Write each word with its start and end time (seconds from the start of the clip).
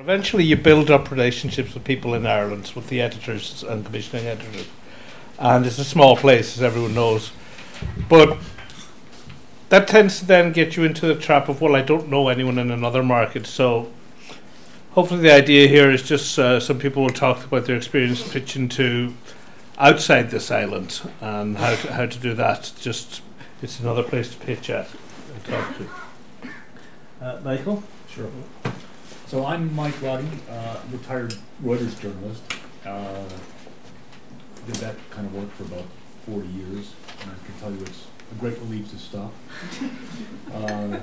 Eventually, 0.00 0.44
you 0.44 0.56
build 0.56 0.90
up 0.90 1.10
relationships 1.10 1.74
with 1.74 1.84
people 1.84 2.14
in 2.14 2.24
Ireland, 2.24 2.72
with 2.74 2.88
the 2.88 3.02
editors 3.02 3.62
and 3.62 3.84
commissioning 3.84 4.26
editors. 4.26 4.66
And 5.38 5.66
it's 5.66 5.78
a 5.78 5.84
small 5.84 6.16
place, 6.16 6.56
as 6.56 6.62
everyone 6.62 6.94
knows. 6.94 7.32
But 8.08 8.38
that 9.68 9.86
tends 9.86 10.18
to 10.20 10.24
then 10.24 10.52
get 10.52 10.74
you 10.74 10.84
into 10.84 11.06
the 11.06 11.14
trap 11.14 11.50
of, 11.50 11.60
well, 11.60 11.76
I 11.76 11.82
don't 11.82 12.08
know 12.08 12.28
anyone 12.28 12.56
in 12.58 12.70
another 12.70 13.02
market. 13.02 13.46
So 13.46 13.92
hopefully, 14.92 15.20
the 15.20 15.34
idea 15.34 15.68
here 15.68 15.90
is 15.90 16.02
just 16.02 16.38
uh, 16.38 16.60
some 16.60 16.78
people 16.78 17.02
will 17.02 17.10
talk 17.10 17.44
about 17.44 17.66
their 17.66 17.76
experience 17.76 18.26
pitching 18.26 18.70
to 18.70 19.12
outside 19.76 20.30
this 20.30 20.50
island 20.50 21.02
and 21.20 21.58
how 21.58 21.76
to, 21.76 21.92
how 21.92 22.06
to 22.06 22.18
do 22.18 22.32
that. 22.34 22.72
Just 22.80 23.20
it's 23.60 23.78
another 23.80 24.02
place 24.02 24.30
to 24.30 24.38
pitch 24.38 24.70
at 24.70 24.88
and 25.34 25.44
talk 25.44 25.76
to. 25.76 25.86
Uh, 27.22 27.40
Michael? 27.44 27.82
Sure. 28.08 28.30
So 29.30 29.46
I'm 29.46 29.72
Mike 29.76 30.02
Roddy, 30.02 30.26
uh, 30.50 30.80
retired 30.90 31.36
Reuters 31.62 32.00
journalist. 32.00 32.42
Uh, 32.84 33.22
did 34.66 34.74
that 34.74 34.96
kind 35.10 35.24
of 35.24 35.32
work 35.36 35.48
for 35.52 35.62
about 35.62 35.84
40 36.26 36.48
years, 36.48 36.94
and 37.22 37.30
I 37.30 37.46
can 37.46 37.54
tell 37.60 37.70
you 37.70 37.80
it's 37.82 38.06
a 38.32 38.34
great 38.40 38.58
relief 38.58 38.90
to 38.90 38.98
stop. 38.98 39.32
Uh, 40.52 40.98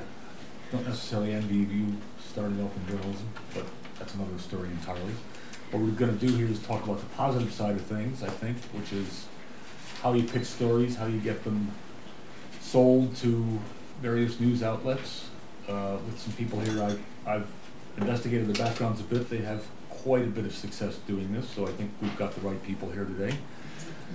don't 0.73 0.85
necessarily 0.85 1.31
envy 1.31 1.55
you 1.55 1.95
starting 2.29 2.61
off 2.61 2.75
in 2.75 2.97
journalism, 2.97 3.29
but 3.53 3.63
that's 3.97 4.13
another 4.15 4.37
story 4.37 4.67
entirely. 4.71 5.13
What 5.71 5.83
we're 5.83 5.91
going 5.91 6.19
to 6.19 6.27
do 6.27 6.35
here 6.35 6.47
is 6.47 6.59
talk 6.59 6.83
about 6.83 6.99
the 6.99 7.05
positive 7.15 7.53
side 7.53 7.75
of 7.75 7.81
things, 7.83 8.23
I 8.23 8.27
think, 8.27 8.57
which 8.73 8.91
is 8.91 9.27
how 10.01 10.11
you 10.11 10.23
pitch 10.23 10.43
stories, 10.43 10.97
how 10.97 11.05
you 11.05 11.21
get 11.21 11.45
them 11.45 11.71
sold 12.59 13.15
to 13.17 13.59
various 14.01 14.37
news 14.41 14.61
outlets. 14.61 15.29
Uh, 15.65 15.95
with 16.05 16.19
some 16.19 16.33
people 16.33 16.59
here, 16.59 16.83
I've, 16.83 17.01
I've 17.25 17.47
investigated 17.97 18.47
their 18.47 18.65
backgrounds 18.65 19.01
a 19.01 19.03
bit. 19.03 19.29
They 19.29 19.39
have 19.39 19.65
quite 19.89 20.23
a 20.23 20.27
bit 20.27 20.45
of 20.45 20.53
success 20.53 20.97
doing 21.07 21.33
this, 21.33 21.49
so 21.49 21.65
I 21.67 21.71
think 21.71 21.91
we've 22.01 22.17
got 22.17 22.33
the 22.33 22.41
right 22.41 22.61
people 22.63 22.89
here 22.91 23.05
today. 23.05 23.35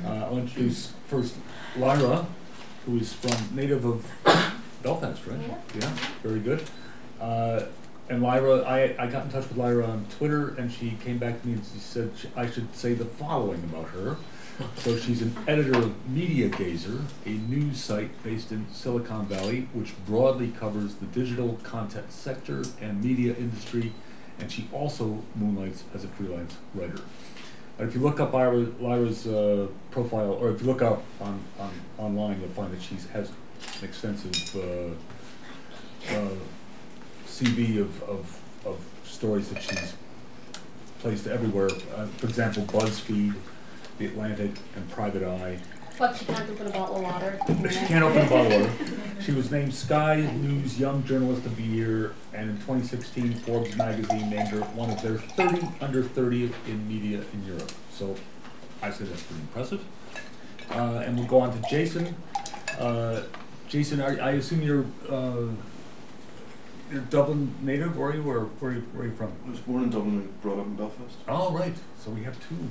Uh, 0.05 0.09
I'll 0.09 0.39
introduce 0.39 0.93
first 1.09 1.35
Lyra, 1.77 2.27
who 2.87 2.99
is 2.99 3.13
from 3.13 3.55
native 3.55 3.85
of 3.85 4.11
Belfast, 4.83 5.27
right? 5.27 5.41
Yeah, 5.79 5.91
very 6.23 6.41
good. 6.41 6.63
Uh, 7.21 7.65
and 8.09 8.23
Lyra, 8.23 8.63
I, 8.63 8.95
I 8.99 9.07
got 9.07 9.25
in 9.25 9.31
touch 9.31 9.49
with 9.49 9.57
Lyra 9.57 9.87
on 9.87 10.07
Twitter, 10.19 10.55
and 10.57 10.73
she 10.73 10.97
came 11.03 11.19
back 11.19 11.41
to 11.41 11.47
me 11.47 11.55
and 11.55 11.65
she 11.65 11.79
said 11.79 12.11
sh 12.17 12.27
I 12.37 12.51
should 12.51 12.75
say 12.75 12.95
the 12.95 13.05
following 13.05 13.63
about 13.65 13.89
her. 13.91 14.17
So 14.77 14.97
she's 14.99 15.23
an 15.23 15.35
editor 15.49 15.79
of 15.79 15.95
Mediagazer, 16.11 17.03
a 17.25 17.31
news 17.31 17.81
site 17.81 18.23
based 18.23 18.53
in 18.53 18.67
Silicon 18.73 19.25
Valley, 19.27 19.69
which 19.73 19.95
broadly 20.07 20.49
covers 20.49 20.95
the 20.97 21.07
digital 21.07 21.59
content 21.63 22.13
sector 22.13 22.63
and 22.81 23.03
media 23.03 23.35
industry, 23.37 23.93
and 24.39 24.51
she 24.51 24.69
also 24.73 25.23
moonlights 25.35 25.85
as 25.95 26.05
a 26.05 26.09
freelance 26.09 26.57
writer. 26.75 27.01
If 27.79 27.95
you 27.95 28.01
look 28.01 28.21
up 28.21 28.35
Lyra, 28.35 28.67
Lyra's 28.79 29.27
uh, 29.27 29.69
profile, 29.91 30.33
or 30.33 30.51
if 30.51 30.61
you 30.61 30.67
look 30.67 30.83
up 30.83 31.03
on, 31.21 31.41
on 31.59 31.71
online, 31.99 32.41
you'll 32.41 32.51
find 32.51 32.73
that 32.73 32.83
she 32.83 32.97
has 33.13 33.31
an 33.31 33.85
extensive 33.85 34.57
uh, 34.57 36.15
uh, 36.15 36.29
CV 37.27 37.81
of, 37.81 38.03
of, 38.03 38.41
of 38.67 38.85
stories 39.05 39.49
that 39.49 39.63
she's 39.63 39.95
placed 41.01 41.27
everywhere. 41.27 41.71
Uh, 41.97 42.07
for 42.07 42.27
example, 42.27 42.63
BuzzFeed, 42.65 43.35
The 43.99 44.07
Atlantic, 44.07 44.53
and 44.77 44.91
Private 44.91 45.23
Eye. 45.23 45.59
But 45.99 46.17
she 46.17 46.25
can't 46.25 46.49
open 46.49 46.67
a 46.67 46.71
bottle 46.71 46.97
of 46.97 47.03
water. 47.03 47.39
She 47.71 47.87
can't 47.87 48.03
open 48.03 48.27
a 48.27 48.31
bottle 48.31 48.53
of 48.53 48.81
water. 48.81 49.23
She 49.23 49.33
was 49.33 49.51
named 49.51 49.75
Sky 49.75 50.21
News 50.41 50.81
Young 50.81 51.05
Journalist 51.05 51.45
of 51.47 51.55
the 51.57 51.63
Year, 51.63 52.15
and 52.33 52.51
in 52.51 52.57
2016, 52.57 53.35
Forbes 53.35 53.77
magazine 53.77 54.31
named 54.31 54.49
her 54.49 54.61
one 54.61 54.91
of 54.91 55.01
their 55.03 55.19
30 55.19 55.69
under 55.81 56.03
30 56.03 56.53
in 56.67 56.89
media 56.89 57.23
in 57.33 57.47
Europe. 57.47 57.71
So 57.93 58.17
I 58.83 58.91
say 58.91 59.05
that's 59.05 59.23
pretty 59.23 59.43
impressive. 59.43 59.85
Uh, 60.71 61.03
and 61.05 61.17
we'll 61.17 61.29
go 61.29 61.41
on 61.41 61.53
to 61.53 61.69
Jason. 61.69 62.17
Uh, 62.79 63.23
Jason, 63.69 64.01
I, 64.01 64.17
I 64.19 64.31
assume 64.33 64.63
you're 64.63 64.87
uh, 65.09 65.49
you're 66.91 67.01
Dublin 67.03 67.55
native, 67.63 67.99
or 67.99 68.11
are 68.11 68.15
you? 68.15 68.23
Or 68.29 68.45
where 68.45 68.73
are 68.73 68.75
you, 68.75 68.81
where 68.93 69.05
are 69.05 69.09
you 69.09 69.15
from? 69.15 69.33
I 69.47 69.51
was 69.51 69.61
born 69.61 69.85
in 69.85 69.91
Dublin 69.91 70.15
and 70.15 70.43
brought 70.43 70.59
up 70.59 70.67
in 70.67 70.75
Belfast. 70.77 71.17
Oh, 71.29 71.53
right. 71.53 71.75
So 71.99 72.11
we 72.11 72.23
have 72.25 72.37
two, 72.49 72.69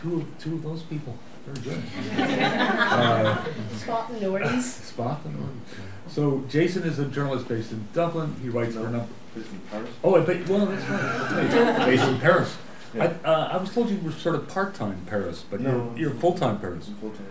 two, 0.00 0.26
two 0.38 0.54
of 0.54 0.62
those 0.62 0.82
people. 0.82 1.16
Very 1.46 1.60
good. 1.76 1.82
uh, 2.20 3.44
Spot 3.76 4.12
the 4.12 4.26
Nordies. 4.26 4.62
Spot 4.62 5.22
the 5.22 5.30
Nordies. 5.30 5.60
So 6.08 6.44
Jason 6.48 6.82
is 6.84 6.98
a 6.98 7.06
journalist 7.06 7.48
based 7.48 7.72
in 7.72 7.86
Dublin. 7.92 8.34
He 8.42 8.48
writes 8.48 8.74
for 8.74 8.86
a 8.86 8.90
number. 8.90 9.08
Based 9.34 9.50
in 9.50 9.60
Paris. 9.70 9.90
Oh, 10.04 10.16
I 10.16 10.24
bet. 10.24 10.48
Well, 10.48 10.66
that's 10.66 10.88
right. 10.88 11.44
Okay. 11.76 11.84
based 11.96 12.04
in 12.08 12.18
Paris. 12.18 12.56
Yeah. 12.94 13.14
I, 13.24 13.28
uh, 13.28 13.48
I 13.52 13.56
was 13.58 13.72
told 13.72 13.88
you 13.90 13.98
were 14.00 14.10
sort 14.10 14.34
of 14.34 14.48
part-time 14.48 15.02
Paris, 15.06 15.44
but 15.48 15.60
No. 15.60 15.92
you're, 15.94 16.08
you're 16.08 16.18
full-time 16.18 16.58
Paris. 16.58 16.90
Full-time. 17.00 17.26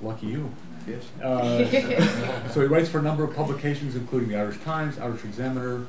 Lucky 0.00 0.26
you. 0.28 0.50
Yes. 0.86 1.04
Uh, 1.22 2.48
so 2.50 2.60
he 2.60 2.66
writes 2.66 2.88
for 2.88 2.98
a 2.98 3.02
number 3.02 3.22
of 3.24 3.34
publications, 3.34 3.94
including 3.96 4.28
the 4.30 4.36
Irish 4.36 4.58
Times, 4.60 4.98
Irish 4.98 5.24
Examiner, 5.24 5.86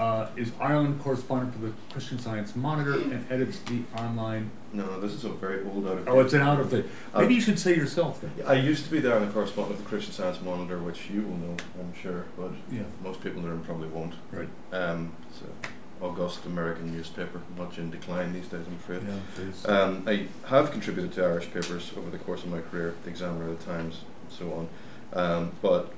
uh, 0.00 0.26
is 0.34 0.50
Ireland 0.58 1.00
correspondent 1.02 1.54
for 1.54 1.60
the 1.60 1.72
Christian 1.92 2.18
Science 2.18 2.56
Monitor, 2.56 2.94
and 2.94 3.24
edits 3.30 3.58
the 3.60 3.82
online. 3.96 4.50
No, 4.72 4.98
this 4.98 5.12
is 5.12 5.24
a 5.24 5.28
very 5.28 5.62
old 5.66 5.86
out 5.86 5.98
of 5.98 6.08
Oh, 6.08 6.20
it's 6.20 6.32
an 6.32 6.40
out 6.40 6.58
of 6.58 6.70
date. 6.70 6.86
Maybe 7.14 7.34
you 7.34 7.40
should 7.40 7.58
say 7.58 7.76
yourself 7.76 8.20
then. 8.22 8.32
I 8.46 8.54
used 8.54 8.84
to 8.86 8.90
be 8.90 9.00
the 9.00 9.12
Ireland 9.12 9.34
correspondent 9.34 9.78
of 9.78 9.84
the 9.84 9.88
Christian 9.88 10.12
Science 10.14 10.40
Monitor, 10.40 10.78
which 10.78 11.10
you 11.10 11.22
will 11.22 11.36
know, 11.36 11.56
I'm 11.78 11.92
sure, 12.00 12.24
but 12.36 12.52
Yeah. 12.72 12.82
most 13.02 13.20
people 13.20 13.40
in 13.40 13.44
the 13.44 13.50
room 13.50 13.62
probably 13.62 13.88
won't. 13.88 14.14
Right. 14.32 14.48
Um, 14.72 15.12
it's 15.28 15.42
a 15.42 16.04
august 16.04 16.46
American 16.46 16.90
newspaper, 16.96 17.42
much 17.58 17.76
in 17.76 17.90
decline 17.90 18.32
these 18.32 18.46
days, 18.46 18.66
I'm 18.66 18.76
afraid. 18.76 19.02
Yeah. 19.06 19.70
Um, 19.70 20.02
I 20.06 20.28
have 20.46 20.70
contributed 20.72 21.12
to 21.12 21.24
Irish 21.24 21.52
papers 21.52 21.92
over 21.94 22.08
the 22.08 22.16
course 22.16 22.42
of 22.42 22.48
my 22.50 22.62
career, 22.62 22.94
the 23.04 23.10
Examiner, 23.10 23.50
the 23.54 23.62
Times, 23.62 24.00
and 24.22 24.32
so 24.32 24.50
on. 24.54 24.68
Um, 25.12 25.52
but 25.60 25.92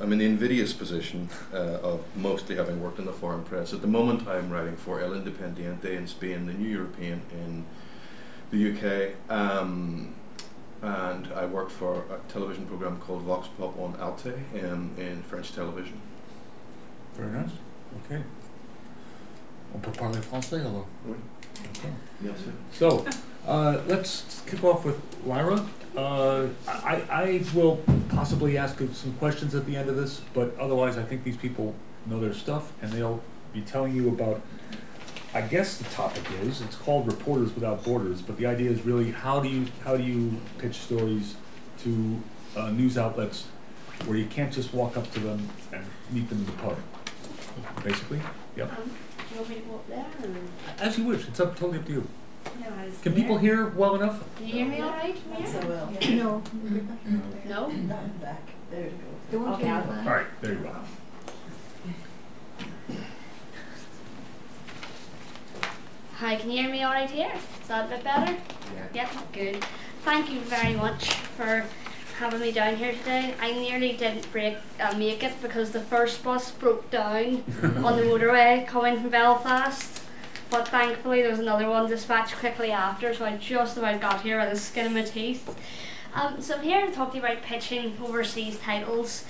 I'm 0.00 0.12
in 0.12 0.18
the 0.18 0.24
invidious 0.24 0.72
position 0.72 1.28
uh, 1.52 1.80
of 1.82 2.00
mostly 2.16 2.56
having 2.56 2.82
worked 2.82 2.98
in 2.98 3.04
the 3.04 3.12
foreign 3.12 3.44
press. 3.44 3.74
At 3.74 3.82
the 3.82 3.86
moment, 3.88 4.26
I'm 4.26 4.50
writing 4.50 4.76
for 4.76 5.00
El 5.00 5.10
Independiente 5.10 5.94
in 5.96 6.06
Spain, 6.06 6.46
the 6.46 6.54
New 6.54 6.68
European 6.68 7.20
in 7.32 7.66
the 8.50 8.72
UK, 8.72 9.30
um, 9.30 10.14
and 10.80 11.26
I 11.34 11.44
worked 11.44 11.72
for 11.72 12.04
a 12.10 12.32
television 12.32 12.64
program 12.66 12.98
called 13.00 13.22
Vox 13.22 13.48
Pop 13.58 13.78
on 13.78 13.96
Arte 14.00 14.32
um, 14.64 14.92
in 14.96 15.22
French 15.24 15.52
television. 15.52 16.00
Very 17.14 17.32
nice. 17.32 17.50
Okay. 18.04 18.22
On 19.74 19.80
peut 19.80 19.92
parler 19.92 20.20
français, 20.22 20.60
alors. 20.60 20.86
Oui. 21.06 21.16
Okay. 21.76 21.92
Yes. 22.24 22.38
So, 22.72 23.04
uh, 23.48 23.80
let's 23.86 24.42
kick 24.46 24.62
off 24.62 24.84
with 24.84 25.00
Lyra. 25.24 25.64
Uh, 25.96 26.46
I, 26.68 27.02
I 27.10 27.44
will 27.54 27.82
possibly 28.10 28.58
ask 28.58 28.78
some 28.78 29.14
questions 29.14 29.54
at 29.54 29.66
the 29.66 29.74
end 29.74 29.88
of 29.88 29.96
this, 29.96 30.20
but 30.34 30.56
otherwise, 30.58 30.98
I 30.98 31.02
think 31.02 31.24
these 31.24 31.36
people 31.36 31.74
know 32.06 32.20
their 32.20 32.34
stuff, 32.34 32.72
and 32.82 32.92
they'll 32.92 33.22
be 33.52 33.62
telling 33.62 33.94
you 33.94 34.08
about. 34.08 34.40
I 35.34 35.42
guess 35.42 35.76
the 35.76 35.84
topic 35.84 36.24
is 36.42 36.62
it's 36.62 36.76
called 36.76 37.06
Reporters 37.06 37.54
Without 37.54 37.84
Borders, 37.84 38.22
but 38.22 38.38
the 38.38 38.46
idea 38.46 38.70
is 38.70 38.84
really 38.86 39.10
how 39.10 39.40
do 39.40 39.48
you 39.48 39.66
how 39.84 39.96
do 39.96 40.02
you 40.02 40.40
pitch 40.56 40.76
stories 40.76 41.36
to 41.80 42.22
uh, 42.56 42.70
news 42.70 42.96
outlets 42.96 43.46
where 44.06 44.16
you 44.16 44.26
can't 44.26 44.52
just 44.52 44.72
walk 44.72 44.96
up 44.96 45.10
to 45.12 45.20
them 45.20 45.48
and 45.72 45.84
meet 46.10 46.28
them 46.28 46.38
in 46.38 46.46
the 46.46 46.52
pub, 46.52 46.76
basically. 47.84 48.20
Yep. 48.56 48.72
Um, 48.72 48.84
do 48.84 49.34
you 49.34 49.40
want 49.40 49.48
me 49.50 49.54
to 49.56 49.60
go 49.62 49.74
up 49.74 49.88
there? 49.88 49.98
Or? 49.98 50.86
As 50.86 50.98
you 50.98 51.04
wish. 51.04 51.28
It's 51.28 51.40
up 51.40 51.56
totally 51.56 51.78
up 51.78 51.86
to 51.86 51.92
you. 51.92 52.08
No, 52.60 52.66
I 52.80 52.86
was 52.86 52.98
Can 52.98 53.12
there. 53.14 53.22
people 53.22 53.38
hear 53.38 53.66
well 53.68 53.94
enough? 53.96 54.22
Can 54.36 54.46
you 54.46 54.52
hear 54.54 54.66
me 54.66 54.80
all 54.80 54.90
right 54.90 55.16
from 55.18 55.30
That's 55.32 55.52
here? 55.52 55.62
so 55.62 55.68
well. 55.68 55.92
No. 56.10 56.42
No? 57.48 57.68
Not 57.68 58.20
back. 58.20 58.42
There 58.70 58.80
you 58.84 58.92
The 59.30 59.36
go. 59.38 59.44
one 59.44 59.52
Okay, 59.54 59.62
from 59.64 59.72
I'll- 59.72 59.82
the 59.82 59.88
All 59.90 59.94
back. 60.04 60.06
right, 60.06 60.26
there 60.42 60.52
you 60.54 60.58
go. 60.60 60.70
Hi, 66.16 66.34
can 66.36 66.50
you 66.50 66.62
hear 66.62 66.70
me 66.70 66.82
all 66.82 66.92
right 66.92 67.10
here? 67.10 67.30
Is 67.62 67.68
that 67.68 67.86
a 67.86 67.88
bit 67.88 68.04
better? 68.04 68.32
Yeah. 68.92 69.06
Yep, 69.06 69.32
good. 69.32 69.64
Thank 70.04 70.30
you 70.32 70.40
very 70.40 70.74
much 70.74 71.12
for 71.12 71.64
having 72.18 72.40
me 72.40 72.50
down 72.50 72.76
here 72.76 72.92
today. 72.92 73.34
I 73.40 73.52
nearly 73.52 73.92
didn't 73.96 74.30
break 74.32 74.56
uh, 74.80 74.96
make 74.98 75.22
it 75.22 75.40
because 75.40 75.70
the 75.70 75.80
first 75.80 76.24
bus 76.24 76.50
broke 76.50 76.90
down 76.90 77.44
on 77.62 77.96
the 77.96 78.02
motorway 78.10 78.66
coming 78.66 79.00
from 79.00 79.10
Belfast. 79.10 79.97
But 80.50 80.68
thankfully 80.68 81.20
there 81.20 81.30
was 81.30 81.40
another 81.40 81.68
one 81.68 81.88
dispatched 81.88 82.36
quickly 82.36 82.70
after, 82.70 83.14
so 83.14 83.24
I 83.24 83.36
just 83.36 83.76
about 83.76 84.00
got 84.00 84.22
here 84.22 84.40
with 84.40 84.50
the 84.50 84.58
skin 84.58 84.86
of 84.86 84.92
my 84.92 85.02
teeth. 85.02 85.54
Um, 86.14 86.40
so 86.40 86.56
I'm 86.56 86.62
here 86.62 86.86
to 86.86 86.92
talk 86.92 87.10
to 87.10 87.18
you 87.18 87.22
about 87.22 87.42
pitching 87.42 87.96
overseas 88.02 88.58
titles. 88.58 89.24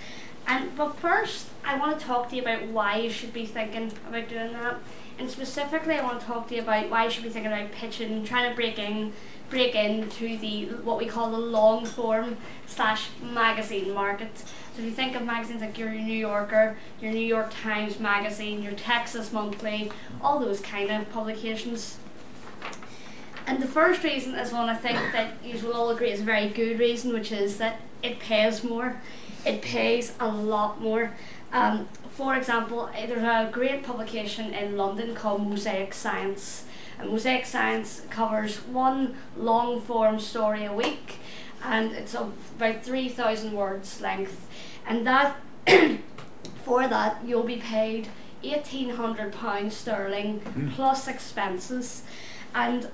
And 0.47 0.75
but 0.77 0.97
first, 0.97 1.49
I 1.69 1.77
want 1.77 2.01
to 2.01 2.07
talk 2.07 2.31
to 2.31 2.37
you 2.37 2.41
about 2.41 2.65
why 2.69 2.97
you 2.97 3.11
should 3.11 3.35
be 3.35 3.45
thinking 3.45 3.93
about 4.09 4.27
doing 4.27 4.55
that. 4.55 4.79
And 5.19 5.31
specifically, 5.31 5.97
I 5.97 6.03
want 6.03 6.19
to 6.19 6.27
talk 6.27 6.49
to 6.49 6.55
you 6.55 6.63
about 6.63 6.89
why 6.89 7.05
you 7.05 7.11
should 7.11 7.25
be 7.25 7.29
thinking 7.29 7.53
about 7.53 7.73
pitching, 7.73 8.25
trying 8.25 8.49
to 8.49 8.57
break 8.57 8.79
in, 8.79 9.13
break 9.51 9.75
into 9.75 10.39
the 10.39 10.65
what 10.83 10.97
we 10.97 11.05
call 11.05 11.31
the 11.31 11.37
long 11.37 11.85
form 11.85 12.39
slash 12.67 13.11
magazine 13.21 13.93
market. 13.93 14.39
So 14.39 14.79
if 14.79 14.85
you 14.85 14.91
think 14.93 15.15
of 15.15 15.27
magazines 15.27 15.61
like 15.61 15.77
your 15.77 15.91
New 15.91 16.17
Yorker, 16.17 16.79
your 17.03 17.13
New 17.13 17.19
York 17.19 17.51
Times 17.51 18.01
magazine, 18.01 18.63
your 18.63 18.73
Texas 18.73 19.31
Monthly, 19.31 19.93
all 20.23 20.39
those 20.39 20.61
kind 20.61 20.91
of 20.91 21.11
publications. 21.11 21.99
And 23.47 23.63
the 23.63 23.69
first 23.69 24.03
reason 24.05 24.35
is 24.37 24.53
one 24.53 24.71
I 24.71 24.75
think 24.75 24.97
that 25.13 25.35
you 25.45 25.59
will 25.67 25.75
all 25.75 25.91
agree 25.91 26.13
is 26.13 26.21
a 26.23 26.25
very 26.25 26.49
good 26.49 26.79
reason, 26.79 27.13
which 27.13 27.31
is 27.31 27.59
that 27.59 27.83
it 28.03 28.21
pays 28.21 28.65
more 28.65 29.03
it 29.45 29.63
pays 29.63 30.13
a 30.21 30.29
lot 30.29 30.81
more. 30.81 31.13
Um, 31.53 31.89
for 32.11 32.35
example, 32.35 32.91
eh, 32.95 33.07
there's 33.07 33.23
a 33.23 33.51
great 33.51 33.83
publication 33.83 34.53
in 34.53 34.77
London 34.77 35.15
called 35.15 35.49
Mosaic 35.49 35.95
Science. 35.95 36.65
And 36.99 37.11
Mosaic 37.11 37.47
Science 37.47 38.03
covers 38.11 38.57
one 38.67 39.17
long 39.37 39.81
form 39.81 40.19
story 40.21 40.65
a 40.65 40.73
week 40.73 41.17
and 41.65 41.93
it's 41.93 42.15
of 42.15 42.35
about 42.57 42.85
3,000 42.85 43.53
words 43.53 44.01
length. 44.01 44.47
And 44.87 45.07
that, 45.07 45.37
for 46.65 46.87
that, 46.89 47.21
you'll 47.25 47.43
be 47.45 47.57
paid 47.57 48.09
£1,800 48.45 49.73
sterling 49.73 50.41
mm. 50.41 50.73
plus 50.73 51.09
expenses. 51.09 52.03
And 52.55 52.91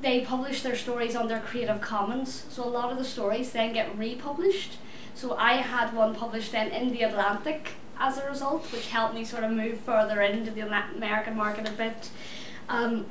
they 0.00 0.20
publish 0.20 0.62
their 0.62 0.76
stories 0.76 1.16
on 1.16 1.28
their 1.28 1.40
Creative 1.40 1.80
Commons, 1.80 2.44
so 2.50 2.64
a 2.64 2.68
lot 2.68 2.92
of 2.92 2.98
the 2.98 3.04
stories 3.04 3.52
then 3.52 3.72
get 3.72 3.96
republished 3.96 4.76
so 5.16 5.34
I 5.34 5.54
had 5.54 5.94
one 5.94 6.14
published 6.14 6.52
then 6.52 6.70
in 6.70 6.92
the 6.92 7.02
Atlantic 7.02 7.70
as 7.98 8.18
a 8.18 8.28
result, 8.28 8.70
which 8.72 8.88
helped 8.88 9.14
me 9.14 9.24
sort 9.24 9.44
of 9.44 9.50
move 9.50 9.80
further 9.80 10.20
into 10.20 10.50
the 10.50 10.60
American 10.60 11.36
market 11.36 11.68
a 11.68 11.72
bit. 11.72 12.10
Um, 12.68 13.06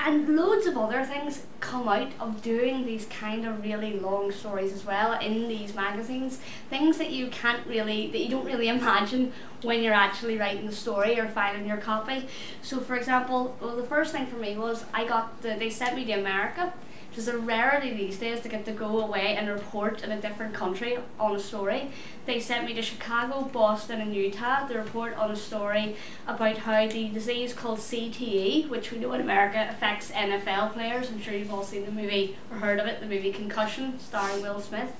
and 0.00 0.36
loads 0.36 0.66
of 0.66 0.76
other 0.76 1.04
things 1.04 1.44
come 1.58 1.88
out 1.88 2.12
of 2.20 2.40
doing 2.40 2.86
these 2.86 3.04
kind 3.06 3.44
of 3.44 3.64
really 3.64 3.98
long 3.98 4.30
stories 4.30 4.72
as 4.72 4.84
well 4.84 5.18
in 5.18 5.48
these 5.48 5.74
magazines. 5.74 6.38
Things 6.70 6.98
that 6.98 7.10
you 7.10 7.26
can't 7.28 7.66
really 7.66 8.08
that 8.12 8.18
you 8.18 8.28
don't 8.28 8.44
really 8.44 8.68
imagine 8.78 9.32
when 9.62 9.82
you're 9.82 9.94
actually 9.94 10.38
writing 10.38 10.66
the 10.66 10.72
story 10.72 11.18
or 11.18 11.26
filing 11.26 11.66
your 11.66 11.78
copy. 11.78 12.28
So 12.62 12.78
for 12.78 12.96
example 12.96 13.56
well 13.60 13.74
the 13.74 13.82
first 13.82 14.12
thing 14.12 14.26
for 14.26 14.36
me 14.36 14.56
was 14.56 14.84
i 14.94 15.04
got 15.04 15.42
the, 15.42 15.56
they 15.58 15.70
sent 15.70 15.96
me 15.96 16.04
to 16.04 16.12
america 16.12 16.72
it's 17.16 17.26
a 17.26 17.36
rarity 17.36 17.92
these 17.92 18.18
days 18.18 18.40
to 18.40 18.48
get 18.48 18.64
to 18.66 18.72
go 18.72 19.00
away 19.00 19.34
and 19.34 19.48
report 19.48 20.02
in 20.04 20.12
a 20.12 20.20
different 20.20 20.54
country 20.54 20.98
on 21.18 21.34
a 21.34 21.40
story. 21.40 21.90
They 22.26 22.38
sent 22.38 22.66
me 22.66 22.74
to 22.74 22.82
Chicago, 22.82 23.42
Boston, 23.42 24.00
and 24.00 24.14
Utah 24.14 24.68
to 24.68 24.78
report 24.78 25.16
on 25.16 25.30
a 25.30 25.36
story 25.36 25.96
about 26.26 26.58
how 26.58 26.86
the 26.86 27.08
disease 27.08 27.52
called 27.52 27.78
CTE, 27.78 28.68
which 28.68 28.92
we 28.92 28.98
know 28.98 29.12
in 29.14 29.20
America 29.20 29.66
affects 29.68 30.12
NFL 30.12 30.74
players. 30.74 31.10
I'm 31.10 31.20
sure 31.20 31.34
you've 31.34 31.52
all 31.52 31.64
seen 31.64 31.86
the 31.86 31.90
movie 31.90 32.36
or 32.50 32.58
heard 32.58 32.78
of 32.78 32.86
it, 32.86 33.00
the 33.00 33.06
movie 33.06 33.32
Concussion, 33.32 33.98
starring 33.98 34.42
Will 34.42 34.60
Smith. 34.60 34.94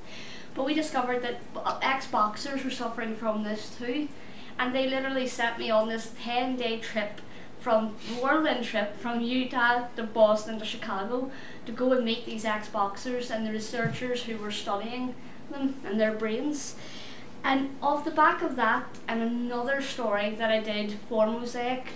But 0.55 0.65
we 0.65 0.75
discovered 0.75 1.23
that 1.23 1.41
ex 1.83 2.07
boxers 2.07 2.65
were 2.65 2.71
suffering 2.71 3.15
from 3.15 3.45
this 3.45 3.77
too. 3.79 4.09
And 4.59 4.75
they 4.75 4.89
literally 4.89 5.29
sent 5.29 5.57
me 5.59 5.71
on 5.71 5.89
this 5.89 6.13
10 6.21 6.57
day 6.57 6.81
trip 6.81 7.21
from 7.69 7.95
whirlwind 8.23 8.65
trip 8.65 8.97
from 8.97 9.21
Utah 9.21 9.89
to 9.95 10.03
Boston 10.03 10.59
to 10.59 10.65
Chicago 10.65 11.31
to 11.67 11.73
go 11.73 11.93
and 11.93 12.03
meet 12.03 12.25
these 12.25 12.47
ex 12.47 12.67
boxers 12.67 13.31
and 13.31 13.47
the 13.47 13.53
researchers 13.53 14.23
who 14.23 14.39
were 14.39 14.51
studying 14.51 15.15
them 15.51 15.75
and 15.85 16.01
their 16.01 16.15
brains. 16.15 16.77
And 17.45 17.77
off 17.83 18.07
the 18.07 18.11
back 18.11 18.41
of 18.41 18.57
that, 18.57 18.87
and 19.07 19.21
another 19.21 19.83
story 19.83 20.35
that 20.37 20.51
I 20.51 20.61
did 20.61 20.95
for 21.11 21.27
Mosaic, 21.27 21.89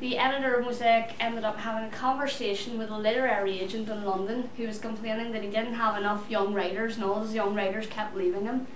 the 0.00 0.16
editor 0.16 0.54
of 0.54 0.64
Mosaic 0.64 1.14
ended 1.20 1.44
up 1.44 1.58
having 1.58 1.90
a 1.90 1.92
conversation 1.94 2.78
with 2.78 2.88
a 2.88 2.96
literary 2.96 3.60
agent 3.60 3.90
in 3.90 4.06
London 4.06 4.48
who 4.56 4.66
was 4.66 4.78
complaining 4.78 5.32
that 5.32 5.42
he 5.42 5.50
didn't 5.50 5.74
have 5.74 5.98
enough 5.98 6.30
young 6.30 6.54
writers 6.54 6.96
and 6.96 7.04
all 7.04 7.20
his 7.20 7.34
young 7.34 7.54
writers 7.54 7.86
kept 7.86 8.16
leaving 8.16 8.46
him. 8.46 8.66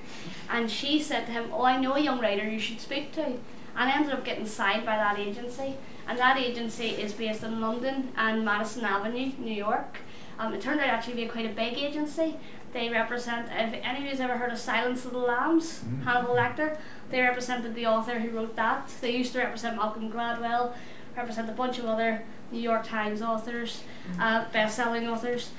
And 0.50 0.70
she 0.70 1.00
said 1.00 1.24
to 1.24 1.32
him, 1.32 1.48
Oh, 1.50 1.64
I 1.64 1.80
know 1.80 1.94
a 1.94 2.00
young 2.00 2.20
writer 2.20 2.46
you 2.46 2.60
should 2.60 2.78
speak 2.78 3.12
to. 3.12 3.24
And 3.24 3.40
I 3.74 3.96
ended 3.96 4.12
up 4.12 4.22
getting 4.22 4.46
signed 4.46 4.84
by 4.84 4.98
that 4.98 5.18
agency. 5.18 5.76
And 6.06 6.18
that 6.18 6.36
agency 6.36 6.88
is 6.88 7.12
based 7.12 7.42
in 7.42 7.60
London 7.60 8.12
and 8.16 8.44
Madison 8.44 8.84
Avenue, 8.84 9.32
New 9.38 9.54
York. 9.54 9.98
Um, 10.38 10.52
it 10.54 10.60
turned 10.60 10.80
out 10.80 10.88
actually 10.88 11.14
to 11.14 11.22
be 11.22 11.28
quite 11.28 11.46
a 11.46 11.54
big 11.54 11.78
agency. 11.78 12.36
They 12.72 12.88
represent, 12.88 13.48
if 13.52 13.80
anybody's 13.84 14.20
ever 14.20 14.38
heard 14.38 14.50
of 14.50 14.58
Silence 14.58 15.04
of 15.04 15.12
the 15.12 15.18
Lambs, 15.18 15.80
mm-hmm. 15.80 16.02
Hannibal 16.02 16.34
Lecter, 16.34 16.78
they 17.10 17.20
represented 17.20 17.74
the 17.74 17.86
author 17.86 18.18
who 18.18 18.30
wrote 18.30 18.56
that. 18.56 18.90
They 19.00 19.14
used 19.14 19.32
to 19.34 19.40
represent 19.40 19.76
Malcolm 19.76 20.10
Gladwell, 20.10 20.72
represent 21.16 21.50
a 21.50 21.52
bunch 21.52 21.78
of 21.78 21.84
other 21.84 22.22
New 22.50 22.60
York 22.60 22.86
Times 22.86 23.20
authors, 23.20 23.82
mm-hmm. 24.10 24.20
uh, 24.20 24.44
best-selling 24.52 25.06
authors. 25.06 25.50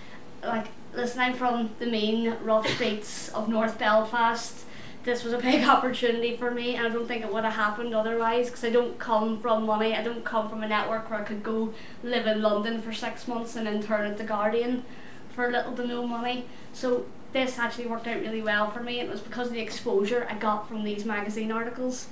Like, 0.43 0.67
listen, 0.93 1.19
I'm 1.21 1.35
from 1.35 1.69
the 1.79 1.85
mean 1.85 2.35
rough 2.43 2.67
streets 2.67 3.29
of 3.29 3.47
North 3.47 3.77
Belfast 3.77 4.65
this 5.03 5.23
was 5.23 5.33
a 5.33 5.37
big 5.37 5.63
opportunity 5.67 6.35
for 6.35 6.51
me 6.51 6.75
and 6.75 6.87
I 6.87 6.89
don't 6.89 7.07
think 7.07 7.23
it 7.23 7.33
would 7.33 7.43
have 7.43 7.53
happened 7.53 7.93
otherwise 7.93 8.47
because 8.47 8.63
I 8.63 8.69
don't 8.69 8.97
come 8.99 9.39
from 9.39 9.65
money 9.65 9.95
I 9.95 10.03
don't 10.03 10.23
come 10.23 10.49
from 10.49 10.63
a 10.63 10.67
network 10.67 11.09
where 11.09 11.19
I 11.19 11.23
could 11.23 11.43
go 11.43 11.73
live 12.03 12.27
in 12.27 12.41
London 12.41 12.81
for 12.81 12.93
six 12.93 13.27
months 13.27 13.55
and 13.55 13.67
then 13.67 13.81
turn 13.81 14.05
into 14.09 14.23
Guardian 14.23 14.83
for 15.29 15.51
little 15.51 15.73
to 15.73 15.85
no 15.85 16.05
money. 16.05 16.45
So 16.73 17.05
this 17.31 17.57
actually 17.57 17.87
worked 17.87 18.07
out 18.07 18.21
really 18.21 18.41
well 18.41 18.69
for 18.69 18.81
me. 18.81 18.99
It 18.99 19.09
was 19.09 19.19
because 19.19 19.47
of 19.47 19.53
the 19.53 19.61
exposure 19.61 20.27
I 20.29 20.35
got 20.35 20.67
from 20.67 20.83
these 20.83 21.05
magazine 21.05 21.51
articles. 21.51 22.07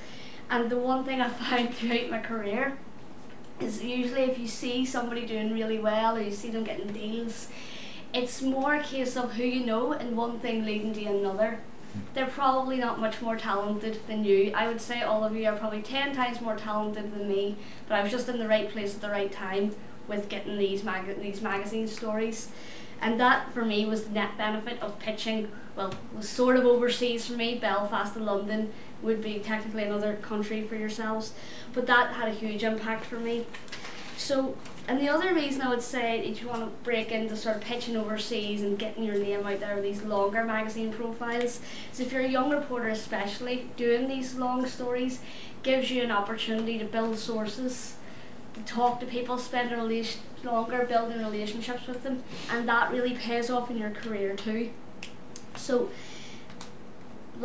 And 0.50 0.70
the 0.70 0.78
one 0.78 1.06
thing 1.06 1.22
I 1.22 1.30
found 1.30 1.76
throughout 1.76 2.10
my 2.10 2.20
career 2.20 2.78
is 3.60 3.84
usually 3.84 4.24
if 4.24 4.40
you 4.40 4.48
see 4.48 4.86
somebody 4.86 5.26
doing 5.26 5.54
really 5.54 5.78
well 5.78 6.18
or 6.18 6.22
you 6.22 6.32
see 6.32 6.50
them 6.50 6.64
getting 6.64 6.92
deals 6.92 7.48
it's 8.14 8.42
more 8.42 8.76
a 8.76 8.84
case 8.84 9.16
of 9.16 9.34
who 9.34 9.44
you 9.44 9.66
know 9.66 9.94
and 9.94 10.18
one 10.18 10.40
thing 10.40 10.66
leading 10.66 10.94
to 10.94 11.06
another 11.06 11.60
they're 12.14 12.28
probably 12.28 12.78
not 12.78 13.00
much 13.00 13.22
more 13.22 13.38
talented 13.38 14.00
than 14.08 14.24
you. 14.24 14.52
I 14.56 14.68
would 14.68 14.82
say 14.82 15.02
all 15.02 15.24
of 15.24 15.36
you 15.36 15.48
are 15.48 15.56
probably 15.56 15.82
10 15.82 16.16
times 16.16 16.42
more 16.42 16.56
talented 16.56 17.14
than 17.14 17.28
me, 17.28 17.58
but 17.88 17.96
I 17.96 18.04
was 18.04 18.12
just 18.12 18.28
in 18.30 18.40
the 18.40 18.48
right 18.48 18.70
place 18.70 18.96
at 18.96 19.02
the 19.02 19.10
right 19.10 19.32
time 19.32 19.76
with 20.08 20.30
getting 20.30 20.58
these, 20.58 20.84
mag- 20.84 21.22
these 21.22 21.42
magazine 21.42 21.88
stories. 21.88 22.50
And 23.02 23.20
that 23.20 23.54
for 23.54 23.66
me 23.66 23.86
was 23.86 24.06
the 24.06 24.12
net 24.12 24.38
benefit 24.38 24.82
of 24.82 25.00
pitching, 25.00 25.52
well, 25.76 25.94
was 26.16 26.30
sort 26.30 26.58
of 26.58 26.66
overseas 26.66 27.26
for 27.26 27.34
me. 27.34 27.56
Belfast 27.56 28.16
and 28.16 28.26
London 28.26 28.72
would 29.02 29.24
be 29.24 29.40
technically 29.40 29.84
another 29.84 30.16
country 30.16 30.62
for 30.62 30.76
yourselves, 30.76 31.34
but 31.74 31.88
that 31.88 32.14
had 32.14 32.28
a 32.28 32.32
huge 32.32 32.64
impact 32.64 33.06
for 33.06 33.16
me. 33.16 33.46
So 34.22 34.56
and 34.88 35.02
the 35.02 35.10
other 35.10 35.34
reason 35.34 35.62
I 35.64 35.70
would 35.70 35.82
say 35.82 36.20
if 36.20 36.42
you 36.42 36.48
want 36.48 36.62
to 36.62 36.84
break 36.84 37.12
into 37.12 37.36
sort 37.36 37.56
of 37.56 37.64
pitching 37.64 37.98
overseas 37.98 38.62
and 38.62 38.78
getting 38.78 39.04
your 39.04 39.18
name 39.18 39.46
out 39.46 39.60
there 39.60 39.74
with 39.74 39.84
these 39.84 40.04
longer 40.04 40.44
magazine 40.44 40.94
profiles 40.94 41.60
is 41.92 42.00
if 42.00 42.12
you're 42.12 42.22
a 42.22 42.28
young 42.28 42.52
reporter 42.52 42.90
especially, 42.90 43.70
doing 43.76 44.08
these 44.08 44.36
long 44.36 44.68
stories 44.68 45.22
gives 45.64 45.90
you 45.90 46.04
an 46.04 46.12
opportunity 46.12 46.78
to 46.78 46.86
build 46.86 47.18
sources, 47.18 47.96
to 48.54 48.62
talk 48.62 49.00
to 49.00 49.08
people, 49.08 49.40
spend 49.40 49.72
a 49.72 49.78
relation 49.78 50.22
longer 50.44 50.86
building 50.86 51.20
relationships 51.20 51.88
with 51.88 52.04
them 52.04 52.24
and 52.52 52.70
that 52.70 52.92
really 52.92 53.16
pays 53.16 53.50
off 53.50 53.72
in 53.72 53.78
your 53.78 53.92
career 53.92 54.36
too. 54.36 54.70
So 55.56 55.90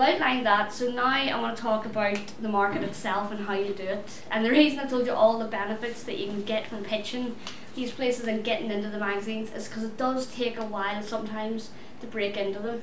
outline 0.03 0.45
that, 0.45 0.73
so 0.73 0.91
now 0.91 1.07
I 1.07 1.41
want 1.41 1.57
to 1.57 1.63
talk 1.63 1.87
about 1.87 2.19
the 2.41 2.49
market 2.49 2.83
itself 2.83 3.31
and 3.31 3.47
how 3.47 3.55
you 3.55 3.73
do 3.73 3.85
it. 3.85 4.23
And 4.31 4.45
the 4.45 4.51
reason 4.51 4.79
I 4.79 4.87
told 4.87 5.07
you 5.07 5.13
all 5.13 5.39
the 5.39 5.47
benefits 5.47 6.03
that 6.05 6.19
you 6.19 6.27
can 6.27 6.43
get 6.43 6.67
from 6.67 6.85
pitching 6.85 7.37
these 7.75 7.93
places 7.93 8.27
and 8.27 8.43
getting 8.43 8.71
into 8.71 8.89
the 8.89 8.99
magazines 8.99 9.53
is 9.53 9.69
because 9.69 9.85
it 9.85 9.97
does 9.97 10.27
take 10.27 10.59
a 10.59 10.65
while 10.65 11.03
sometimes 11.03 11.71
to 12.01 12.07
break 12.07 12.37
into 12.37 12.59
them. 12.59 12.83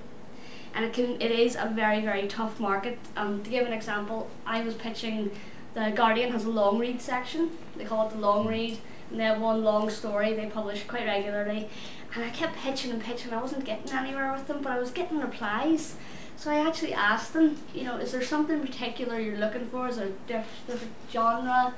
And 0.76 0.86
it 0.86 0.94
can 0.94 1.22
it 1.22 1.32
is 1.32 1.56
a 1.56 1.72
very, 1.74 2.02
very 2.02 2.28
tough 2.28 2.60
market. 2.60 2.98
Um, 3.16 3.44
to 3.44 3.50
give 3.50 3.68
an 3.68 3.74
example, 3.74 4.30
I 4.46 4.62
was 4.62 4.74
pitching 4.74 5.32
the 5.74 5.92
Guardian 5.92 6.32
has 6.32 6.46
a 6.46 6.50
long 6.50 6.80
read 6.80 7.02
section. 7.02 7.52
They 7.76 7.86
call 7.86 8.08
it 8.08 8.12
the 8.12 8.20
long 8.20 8.48
read 8.48 8.78
and 9.10 9.20
they 9.20 9.26
have 9.26 9.40
one 9.40 9.64
long 9.64 9.90
story 9.90 10.34
they 10.34 10.48
publish 10.48 10.84
quite 10.84 11.06
regularly. 11.06 11.70
And 12.16 12.24
I 12.24 12.30
kept 12.30 12.58
pitching 12.58 12.92
and 12.92 13.02
pitching, 13.02 13.34
I 13.34 13.42
wasn't 13.42 13.66
getting 13.66 13.92
anywhere 13.92 14.32
with 14.32 14.48
them, 14.48 14.62
but 14.62 14.72
I 14.72 14.80
was 14.80 14.92
getting 14.92 15.20
replies. 15.20 15.96
So 16.38 16.52
I 16.52 16.66
actually 16.66 16.94
asked 16.94 17.34
them, 17.34 17.58
you 17.74 17.84
know, 17.84 17.98
is 17.98 18.12
there 18.12 18.22
something 18.22 18.60
particular 18.60 19.20
you're 19.20 19.38
looking 19.38 19.68
for? 19.68 19.88
Is 19.88 19.98
there 19.98 20.08
a 20.08 20.28
different 20.28 20.94
genre? 21.12 21.74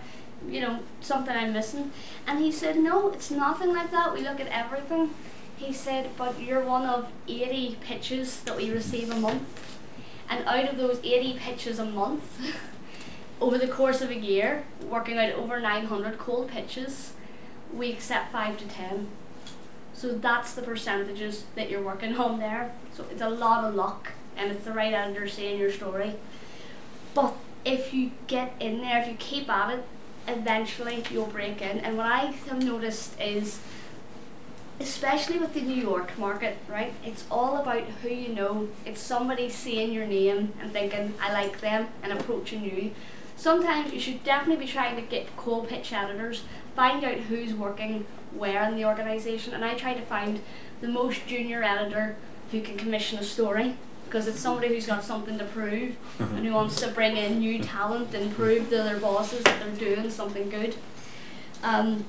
You 0.50 0.62
know, 0.62 0.80
something 1.02 1.36
I'm 1.36 1.54
missing? 1.54 1.92
And 2.26 2.40
he 2.40 2.52
said, 2.52 2.78
no, 2.78 3.10
it's 3.10 3.30
nothing 3.30 3.74
like 3.74 3.92
that. 3.92 4.14
We 4.14 4.22
look 4.22 4.40
at 4.40 4.48
everything. 4.48 5.12
He 5.58 5.72
said, 5.72 6.10
but 6.18 6.42
you're 6.42 6.64
one 6.64 6.86
of 6.86 7.12
80 7.28 7.78
pitches 7.82 8.42
that 8.42 8.58
we 8.58 8.72
receive 8.72 9.12
a 9.12 9.16
month. 9.16 9.78
And 10.30 10.46
out 10.46 10.70
of 10.70 10.78
those 10.78 11.00
80 11.04 11.38
pitches 11.38 11.80
a 11.80 11.86
month, 11.86 12.42
over 13.42 13.58
the 13.58 13.68
course 13.68 14.02
of 14.02 14.10
a 14.10 14.16
year, 14.16 14.66
working 14.82 15.18
out 15.18 15.32
over 15.34 15.60
900 15.60 16.18
cold 16.18 16.50
pitches, 16.50 17.14
we 17.72 17.92
accept 17.92 18.32
5 18.32 18.58
to 18.58 18.66
10. 18.66 19.08
So 19.94 20.14
that's 20.14 20.54
the 20.54 20.62
percentages 20.62 21.46
that 21.56 21.70
you're 21.70 21.82
working 21.82 22.18
on 22.18 22.40
there. 22.40 22.74
So 22.94 23.06
it's 23.12 23.22
a 23.22 23.30
lot 23.30 23.64
of 23.64 23.76
luck 23.76 24.12
and 24.38 24.52
it's 24.52 24.66
the 24.66 24.72
right 24.72 24.94
saying 25.28 25.60
your 25.60 25.72
story. 25.72 26.16
But 27.14 27.34
if 27.64 27.94
you 27.94 28.12
get 28.28 28.54
in 28.60 28.82
there, 28.82 29.02
if 29.02 29.08
you 29.08 29.16
keep 29.16 29.50
at 29.50 29.80
it, 29.80 29.84
eventually 30.28 31.04
you'll 31.12 31.28
break 31.28 31.62
in. 31.62 31.80
And 31.80 31.98
what 31.98 32.08
I 32.08 32.26
have 32.26 32.64
noticed 32.64 33.20
is, 33.20 33.60
especially 34.80 35.40
with 35.40 35.54
the 35.54 35.62
New 35.62 35.82
York 35.82 36.18
market, 36.18 36.58
right? 36.68 36.94
It's 37.04 37.24
all 37.32 37.58
about 37.58 37.84
who 38.02 38.10
you 38.10 38.30
know. 38.30 38.70
It's 38.86 39.02
somebody 39.02 39.50
seeing 39.50 39.94
your 39.94 40.06
name 40.06 40.54
and 40.62 40.72
thinking, 40.72 41.14
I 41.22 41.32
like 41.32 41.62
them, 41.62 41.88
and 42.04 42.12
approaching 42.12 42.64
you. 42.64 42.92
Sometimes 43.38 43.94
you 43.94 44.00
should 44.00 44.24
definitely 44.24 44.66
be 44.66 44.72
trying 44.72 44.96
to 44.96 45.02
get 45.02 45.36
cold 45.36 45.68
pitch 45.68 45.92
editors, 45.92 46.44
find 46.76 47.04
out 47.04 47.16
who's 47.16 47.54
working 47.54 48.06
where 48.34 48.64
in 48.64 48.76
the 48.76 48.86
organisation, 48.86 49.54
and 49.54 49.64
I 49.64 49.76
try 49.76 49.94
to 49.94 50.02
find 50.02 50.42
the 50.82 50.88
most 50.88 51.26
junior 51.26 51.64
editor 51.64 52.18
who 52.52 52.62
can 52.62 52.78
commission 52.78 53.18
a 53.18 53.24
story 53.24 53.76
because 54.16 54.30
it's 54.30 54.40
somebody 54.40 54.70
who's 54.70 54.88
got 54.88 55.04
something 55.04 55.38
to 55.38 55.44
prove 55.44 55.98
and 56.20 56.46
who 56.46 56.54
wants 56.54 56.80
to 56.80 56.88
bring 56.88 57.18
in 57.18 57.40
new 57.40 57.62
talent 57.62 58.14
and 58.14 58.34
prove 58.34 58.70
to 58.70 58.78
their 58.78 58.98
bosses 58.98 59.44
that 59.44 59.60
they're 59.60 59.94
doing 59.94 60.10
something 60.10 60.50
good 60.50 60.74
um, 61.64 62.06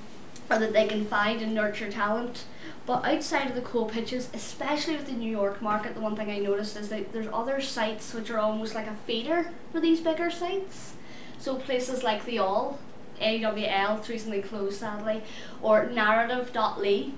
or 0.49 0.57
that 0.61 0.73
they 0.73 0.87
can 0.87 1.05
find 1.05 1.43
and 1.43 1.53
nurture 1.53 1.91
talent. 1.91 2.45
But 2.87 3.05
outside 3.05 3.49
of 3.49 3.57
the 3.57 3.61
cool 3.61 3.87
pitches, 3.87 4.31
especially 4.33 4.95
with 4.95 5.07
the 5.07 5.15
New 5.15 5.29
York 5.29 5.61
market, 5.61 5.97
the 5.97 6.01
one 6.01 6.15
thing 6.15 6.31
I 6.31 6.39
noticed 6.39 6.77
is 6.77 6.91
that 6.91 7.13
there's 7.13 7.27
other 7.33 7.61
sites 7.61 8.15
which 8.15 8.31
are 8.31 8.39
almost 8.39 8.73
like 8.73 8.87
a 8.87 8.95
feeder 9.05 9.51
for 9.73 9.81
these 9.81 10.01
bigger 10.01 10.31
sites. 10.31 10.93
So 11.41 11.57
places 11.57 12.05
like 12.05 12.25
the 12.25 12.39
All, 12.39 12.79
AWL, 13.21 13.99
it's 13.99 14.09
recently 14.09 14.43
closed 14.43 14.79
sadly, 14.79 15.25
or 15.61 15.87
Narrative.ly 15.87 17.15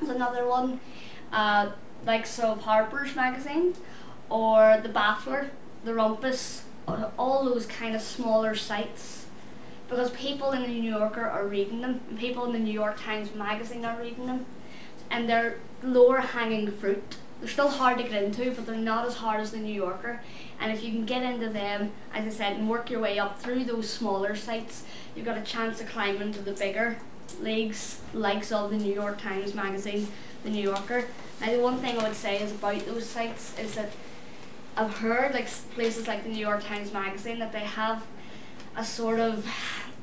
is 0.00 0.08
another 0.08 0.46
one. 0.46 0.78
Uh, 1.32 1.70
like 2.06 2.24
so 2.24 2.54
Harper's 2.54 3.14
magazine 3.16 3.74
or 4.30 4.78
the 4.82 4.88
Baffler, 4.88 5.50
the 5.84 5.92
Rumpus, 5.92 6.62
all 7.18 7.44
those 7.44 7.66
kind 7.66 7.94
of 7.94 8.00
smaller 8.00 8.54
sites. 8.54 9.26
Because 9.88 10.10
people 10.12 10.52
in 10.52 10.62
the 10.62 10.68
New 10.68 10.90
Yorker 10.90 11.24
are 11.24 11.46
reading 11.46 11.80
them, 11.80 12.00
and 12.08 12.18
people 12.18 12.44
in 12.44 12.52
the 12.52 12.58
New 12.58 12.72
York 12.72 13.00
Times 13.00 13.34
magazine 13.34 13.84
are 13.84 14.00
reading 14.00 14.26
them, 14.26 14.46
and 15.10 15.28
they're 15.28 15.58
lower 15.82 16.20
hanging 16.20 16.70
fruit. 16.72 17.16
They're 17.38 17.48
still 17.48 17.68
hard 17.68 17.98
to 17.98 18.02
get 18.02 18.22
into, 18.22 18.50
but 18.50 18.66
they're 18.66 18.74
not 18.74 19.06
as 19.06 19.16
hard 19.16 19.40
as 19.40 19.52
the 19.52 19.58
New 19.58 19.72
Yorker. 19.72 20.22
And 20.58 20.72
if 20.72 20.82
you 20.82 20.90
can 20.90 21.04
get 21.04 21.22
into 21.22 21.48
them, 21.48 21.92
as 22.12 22.26
I 22.26 22.30
said, 22.30 22.54
and 22.54 22.68
work 22.68 22.90
your 22.90 23.00
way 23.00 23.18
up 23.18 23.40
through 23.40 23.64
those 23.64 23.88
smaller 23.88 24.34
sites, 24.34 24.84
you've 25.14 25.26
got 25.26 25.36
a 25.38 25.42
chance 25.42 25.78
to 25.78 25.84
climb 25.84 26.20
into 26.20 26.40
the 26.40 26.52
bigger 26.52 26.96
leagues, 27.40 28.00
likes 28.12 28.50
of 28.50 28.70
the 28.70 28.78
New 28.78 28.92
York 28.92 29.20
Times 29.20 29.54
magazine, 29.54 30.08
the 30.46 30.52
New 30.52 30.62
Yorker. 30.62 31.04
Now, 31.40 31.50
the 31.50 31.60
one 31.60 31.78
thing 31.78 31.98
I 31.98 32.04
would 32.04 32.16
say 32.16 32.40
is 32.40 32.52
about 32.52 32.86
those 32.86 33.04
sites 33.04 33.58
is 33.58 33.74
that 33.74 33.90
I've 34.76 34.96
heard 34.98 35.34
like 35.34 35.48
places 35.74 36.06
like 36.06 36.22
the 36.22 36.30
New 36.30 36.38
York 36.38 36.64
Times 36.64 36.92
Magazine 36.92 37.38
that 37.40 37.52
they 37.52 37.60
have 37.60 38.06
a 38.76 38.84
sort 38.84 39.20
of 39.20 39.46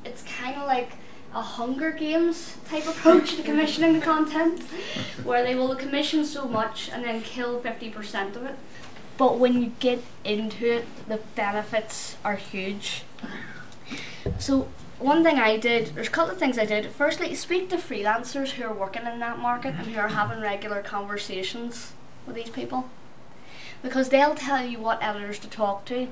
it's 0.04 0.22
kind 0.22 0.56
of 0.56 0.66
like 0.66 0.92
a 1.32 1.40
Hunger 1.40 1.90
Games 1.90 2.56
type 2.68 2.86
approach 2.86 3.36
to 3.36 3.42
commissioning 3.42 3.94
the 3.94 4.00
content, 4.00 4.62
where 5.24 5.42
they 5.42 5.54
will 5.54 5.74
commission 5.74 6.24
so 6.24 6.46
much 6.46 6.90
and 6.92 7.04
then 7.04 7.22
kill 7.22 7.60
fifty 7.60 7.88
percent 7.88 8.36
of 8.36 8.44
it. 8.44 8.56
But 9.16 9.38
when 9.38 9.60
you 9.60 9.72
get 9.80 10.02
into 10.24 10.70
it, 10.70 10.84
the 11.08 11.20
benefits 11.34 12.16
are 12.24 12.36
huge. 12.36 13.04
So 14.38 14.68
one 14.98 15.24
thing 15.24 15.38
I 15.38 15.56
did, 15.56 15.88
there's 15.94 16.08
a 16.08 16.10
couple 16.10 16.32
of 16.32 16.38
things 16.38 16.58
I 16.58 16.64
did. 16.64 16.90
Firstly, 16.90 17.34
speak 17.34 17.68
to 17.70 17.76
freelancers 17.76 18.50
who 18.50 18.64
are 18.64 18.72
working 18.72 19.06
in 19.06 19.18
that 19.20 19.38
market 19.38 19.74
and 19.76 19.88
who 19.88 19.98
are 19.98 20.08
having 20.08 20.40
regular 20.40 20.82
conversations 20.82 21.92
with 22.26 22.36
these 22.36 22.50
people. 22.50 22.88
Because 23.82 24.08
they'll 24.08 24.34
tell 24.34 24.64
you 24.64 24.78
what 24.78 25.02
editors 25.02 25.38
to 25.40 25.48
talk 25.48 25.84
to. 25.86 26.08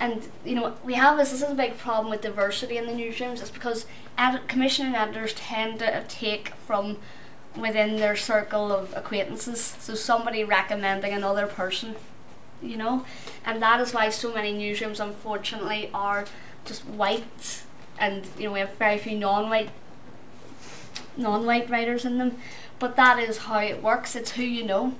And, 0.00 0.28
you 0.44 0.56
know, 0.56 0.74
we 0.82 0.94
have 0.94 1.16
this, 1.16 1.30
this 1.30 1.42
is 1.42 1.50
a 1.50 1.54
big 1.54 1.78
problem 1.78 2.10
with 2.10 2.22
diversity 2.22 2.76
in 2.76 2.86
the 2.86 2.92
newsrooms. 2.92 3.40
It's 3.40 3.50
because 3.50 3.86
commissioning 4.48 4.94
editors 4.94 5.34
tend 5.34 5.78
to 5.78 6.04
take 6.08 6.48
from 6.66 6.98
within 7.56 7.96
their 7.96 8.16
circle 8.16 8.72
of 8.72 8.92
acquaintances. 8.96 9.76
So 9.78 9.94
somebody 9.94 10.42
recommending 10.42 11.12
another 11.12 11.46
person, 11.46 11.94
you 12.60 12.76
know? 12.76 13.04
And 13.44 13.62
that 13.62 13.80
is 13.80 13.94
why 13.94 14.08
so 14.08 14.34
many 14.34 14.52
newsrooms, 14.52 14.98
unfortunately, 14.98 15.90
are 15.94 16.24
just 16.64 16.84
white 16.84 17.62
and 17.98 18.26
you 18.38 18.44
know 18.44 18.52
we 18.52 18.60
have 18.60 18.74
very 18.74 18.98
few 18.98 19.18
non-white 19.18 19.70
non-white 21.16 21.70
writers 21.70 22.04
in 22.04 22.18
them 22.18 22.36
but 22.78 22.96
that 22.96 23.18
is 23.18 23.38
how 23.38 23.60
it 23.60 23.82
works. 23.82 24.14
It's 24.16 24.32
who 24.32 24.42
you 24.42 24.64
know. 24.64 24.94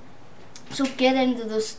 So 0.71 0.85
get 0.85 1.15
into 1.15 1.43
those 1.43 1.77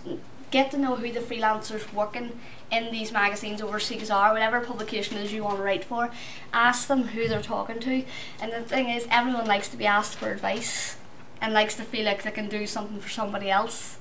get 0.50 0.70
to 0.70 0.78
know 0.78 0.94
who 0.94 1.11
the 1.11 1.20
freelancers 1.20 1.92
working 1.92 2.38
in 2.70 2.92
these 2.92 3.11
magazines 3.11 3.61
overseas 3.61 4.11
are 4.11 4.32
whatever 4.32 4.61
publication 4.61 5.16
is 5.16 5.32
you 5.32 5.42
want 5.42 5.56
to 5.56 5.62
write 5.62 5.85
for 5.85 6.11
ask 6.52 6.87
them 6.87 7.08
who 7.08 7.26
they're 7.26 7.42
talking 7.42 7.80
to. 7.80 8.04
And 8.40 8.52
the 8.52 8.61
thing 8.61 8.88
is 8.88 9.06
everyone 9.11 9.46
likes 9.46 9.68
to 9.70 9.76
be 9.76 9.87
asked 9.87 10.16
for 10.16 10.30
advice 10.30 10.96
and 11.40 11.52
likes 11.52 11.75
to 11.76 11.82
feel 11.82 12.04
like 12.04 12.23
they 12.23 12.30
can 12.30 12.49
do 12.49 12.66
something 12.66 13.00
for 13.00 13.08
somebody 13.08 13.50
else 13.50 13.99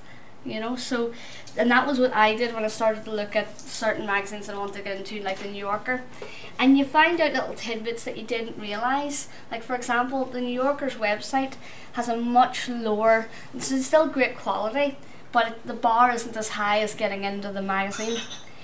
you 0.48 0.60
know? 0.60 0.76
So 0.76 1.12
and 1.56 1.70
that 1.70 1.86
was 1.86 1.98
what 1.98 2.12
I 2.14 2.34
did 2.34 2.54
when 2.54 2.64
I 2.64 2.68
started 2.68 3.04
to 3.06 3.10
look 3.10 3.34
at 3.34 3.58
certain 3.58 4.06
magazines 4.06 4.46
that 4.46 4.56
I 4.56 4.58
wanted 4.58 4.76
to 4.76 4.82
get 4.82 4.96
into 4.96 5.22
like 5.22 5.38
the 5.38 5.48
New 5.48 5.58
Yorker. 5.58 6.02
And 6.58 6.76
you 6.76 6.84
find 6.84 7.20
out 7.20 7.32
little 7.32 7.54
tidbits 7.54 8.04
that 8.04 8.16
you 8.16 8.24
didn't 8.24 8.60
realize. 8.60 9.28
Like 9.50 9.62
for 9.62 9.74
example 9.74 10.24
the 10.26 10.40
New 10.40 10.54
Yorker's 10.54 10.94
website 10.94 11.54
has 11.92 12.08
a 12.08 12.16
much 12.16 12.68
lower 12.68 13.28
this 13.54 13.72
is 13.72 13.86
still 13.86 14.06
great 14.06 14.36
quality 14.36 14.98
but 15.32 15.66
the 15.66 15.74
bar 15.74 16.12
isn't 16.12 16.36
as 16.36 16.50
high 16.50 16.80
as 16.80 16.94
getting 16.94 17.24
into 17.24 17.50
the 17.50 17.62
magazine. 17.62 18.20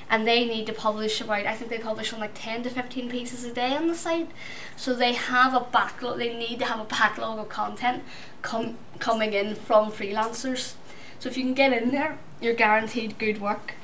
And 0.09 0.27
they 0.27 0.45
need 0.45 0.67
to 0.67 0.75
publish 0.75 1.23
about 1.23 1.47
I 1.47 1.55
think 1.55 1.71
they 1.71 1.79
publish 1.79 2.13
on 2.13 2.21
like 2.21 2.33
10 2.35 2.65
to 2.65 2.71
15 2.71 3.09
pieces 3.09 3.45
a 3.45 3.53
day 3.53 3.75
on 3.75 3.89
the 3.89 3.95
site. 3.95 4.31
So 4.77 4.95
they 4.95 5.15
have 5.15 5.55
a 5.55 5.61
backlog 5.61 6.19
they 6.19 6.35
need 6.35 6.59
to 6.59 6.67
have 6.67 6.81
a 6.81 6.85
backlog 6.85 7.39
of 7.39 7.49
content 7.49 8.03
com- 8.43 8.77
coming 8.99 9.33
in 9.33 9.55
from 9.55 9.91
freelancers 9.91 10.75
so 11.23 11.29
if 11.29 11.37
you 11.37 11.45
can 11.45 11.55
get 11.55 11.73
in 11.73 11.93
there, 11.93 12.19
you're 12.41 12.53
guaranteed 12.53 13.17
good 13.17 13.41
work. 13.41 13.75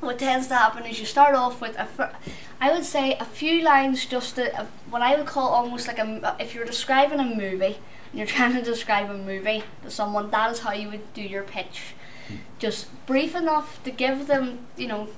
What 0.00 0.18
tends 0.18 0.48
to 0.48 0.54
happen 0.54 0.84
is 0.84 1.00
you 1.00 1.06
start 1.06 1.34
off 1.34 1.62
with 1.62 1.74
a, 1.78 2.14
I 2.60 2.70
would 2.70 2.84
say 2.84 3.16
a 3.18 3.24
few 3.24 3.62
lines, 3.62 4.04
just 4.04 4.36
a, 4.36 4.54
a, 4.60 4.66
what 4.90 5.00
I 5.00 5.16
would 5.16 5.24
call 5.24 5.48
almost 5.48 5.88
like 5.88 5.98
a, 5.98 6.36
if 6.38 6.54
you're 6.54 6.66
describing 6.66 7.20
a 7.20 7.24
movie 7.24 7.78
and 8.10 8.12
you're 8.12 8.26
trying 8.36 8.52
to 8.52 8.60
describe 8.60 9.08
a 9.08 9.16
movie 9.16 9.64
to 9.82 9.90
someone, 9.90 10.30
that 10.30 10.52
is 10.52 10.58
how 10.58 10.72
you 10.74 10.90
would 10.90 11.14
do 11.14 11.22
your 11.22 11.42
pitch. 11.42 11.94
Hmm. 12.28 12.34
Just 12.58 13.06
brief 13.06 13.34
enough 13.34 13.82
to 13.84 13.90
give 13.90 14.26
them, 14.26 14.66
you 14.76 14.88
know, 14.88 15.08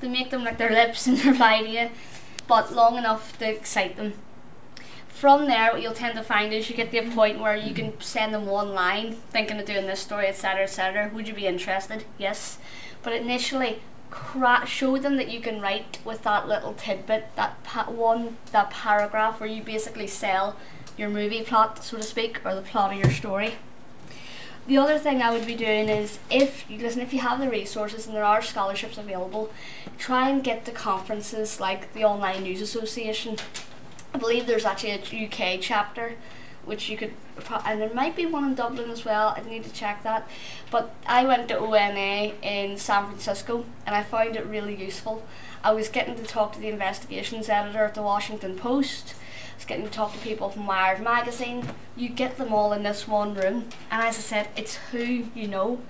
to 0.00 0.08
make 0.08 0.30
them 0.30 0.44
like 0.44 0.58
their 0.58 0.70
lips 0.82 1.08
and 1.08 1.24
reply 1.24 1.62
to 1.62 1.68
you, 1.68 1.90
but 2.46 2.72
long 2.72 2.96
enough 2.96 3.36
to 3.40 3.50
excite 3.50 3.96
them 3.96 4.12
from 5.16 5.46
there, 5.46 5.72
what 5.72 5.80
you'll 5.80 5.94
tend 5.94 6.14
to 6.14 6.22
find 6.22 6.52
is 6.52 6.68
you 6.68 6.76
get 6.76 6.90
to 6.90 6.98
a 6.98 7.10
point 7.10 7.40
where 7.40 7.56
you 7.56 7.72
can 7.72 7.98
send 8.02 8.34
them 8.34 8.44
one 8.44 8.74
line, 8.74 9.14
thinking 9.30 9.58
of 9.58 9.64
doing 9.64 9.86
this 9.86 10.00
story, 10.00 10.26
etc., 10.26 10.64
etc. 10.64 11.10
Would 11.14 11.26
you 11.26 11.32
be 11.32 11.46
interested? 11.46 12.04
Yes, 12.18 12.58
but 13.02 13.14
initially, 13.14 13.80
cra- 14.10 14.66
show 14.66 14.98
them 14.98 15.16
that 15.16 15.30
you 15.30 15.40
can 15.40 15.62
write 15.62 16.00
with 16.04 16.22
that 16.24 16.46
little 16.46 16.74
tidbit, 16.74 17.34
that 17.34 17.64
pa- 17.64 17.90
one, 17.90 18.36
that 18.52 18.70
paragraph 18.70 19.40
where 19.40 19.48
you 19.48 19.62
basically 19.62 20.06
sell 20.06 20.54
your 20.98 21.08
movie 21.08 21.42
plot, 21.42 21.82
so 21.82 21.96
to 21.96 22.02
speak, 22.02 22.44
or 22.44 22.54
the 22.54 22.60
plot 22.60 22.92
of 22.92 22.98
your 22.98 23.10
story. 23.10 23.54
The 24.66 24.76
other 24.76 24.98
thing 24.98 25.22
I 25.22 25.30
would 25.30 25.46
be 25.46 25.54
doing 25.54 25.88
is 25.88 26.18
if 26.28 26.68
you 26.68 26.76
listen, 26.78 27.00
if 27.00 27.14
you 27.14 27.20
have 27.20 27.38
the 27.38 27.48
resources 27.48 28.06
and 28.06 28.14
there 28.14 28.24
are 28.24 28.42
scholarships 28.42 28.98
available, 28.98 29.50
try 29.96 30.28
and 30.28 30.44
get 30.44 30.66
the 30.66 30.72
conferences 30.72 31.58
like 31.58 31.94
the 31.94 32.04
Online 32.04 32.42
News 32.42 32.60
Association 32.60 33.36
I 34.16 34.18
believe 34.18 34.46
there's 34.46 34.64
actually 34.64 34.92
a 34.92 35.26
UK 35.26 35.60
chapter, 35.60 36.14
which 36.64 36.88
you 36.88 36.96
could, 36.96 37.12
and 37.66 37.78
there 37.78 37.92
might 37.92 38.16
be 38.16 38.24
one 38.24 38.44
in 38.44 38.54
Dublin 38.54 38.90
as 38.90 39.04
well. 39.04 39.34
I 39.36 39.46
need 39.46 39.62
to 39.64 39.72
check 39.72 40.02
that. 40.04 40.26
But 40.70 40.94
I 41.06 41.26
went 41.26 41.48
to 41.48 41.58
ONA 41.58 42.32
in 42.40 42.78
San 42.78 43.08
Francisco, 43.08 43.66
and 43.84 43.94
I 43.94 44.02
found 44.02 44.34
it 44.34 44.46
really 44.46 44.74
useful. 44.74 45.22
I 45.62 45.72
was 45.74 45.90
getting 45.90 46.14
to 46.16 46.22
talk 46.22 46.54
to 46.54 46.58
the 46.58 46.68
investigations 46.68 47.50
editor 47.50 47.84
at 47.84 47.94
the 47.94 48.00
Washington 48.00 48.56
Post. 48.56 49.16
I 49.56 49.58
was 49.58 49.64
getting 49.64 49.86
to 49.86 49.90
talk 49.90 50.12
to 50.12 50.18
people 50.18 50.50
from 50.50 50.66
Wired 50.66 51.00
magazine. 51.00 51.66
You 51.96 52.10
get 52.10 52.36
them 52.36 52.52
all 52.52 52.74
in 52.74 52.82
this 52.82 53.08
one 53.08 53.34
room, 53.34 53.70
and 53.90 54.02
as 54.02 54.18
I 54.18 54.20
said, 54.20 54.48
it's 54.54 54.76
who 54.92 55.28
you 55.34 55.48
know. 55.48 55.80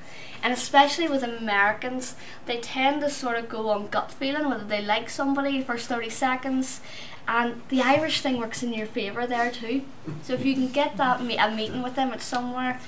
And 0.41 0.53
especially 0.53 1.09
with 1.09 1.25
Americans, 1.25 2.15
they 2.47 2.59
tend 2.59 3.01
to 3.01 3.11
sort 3.11 3.37
of 3.37 3.49
go 3.49 3.69
on 3.71 3.89
gut 3.89 4.13
feeling 4.13 4.49
whether 4.49 4.63
they 4.63 4.81
like 4.81 5.11
somebody 5.11 5.61
first 5.63 5.89
30 5.89 6.11
seconds 6.11 6.81
and 7.27 7.61
the 7.71 7.83
Irish 7.83 8.21
thing 8.21 8.39
works 8.39 8.63
in 8.63 8.73
your 8.73 8.87
favour 8.87 9.27
there 9.27 9.51
too. 9.51 9.83
So 10.23 10.35
if 10.35 10.45
you 10.45 10.55
can 10.55 10.69
get 10.69 10.97
that 10.97 11.23
me- 11.25 11.37
a 11.37 11.51
meeting 11.51 11.83
with 11.83 11.97
them 11.97 12.13
at 12.13 12.23
somewhere, 12.23 12.81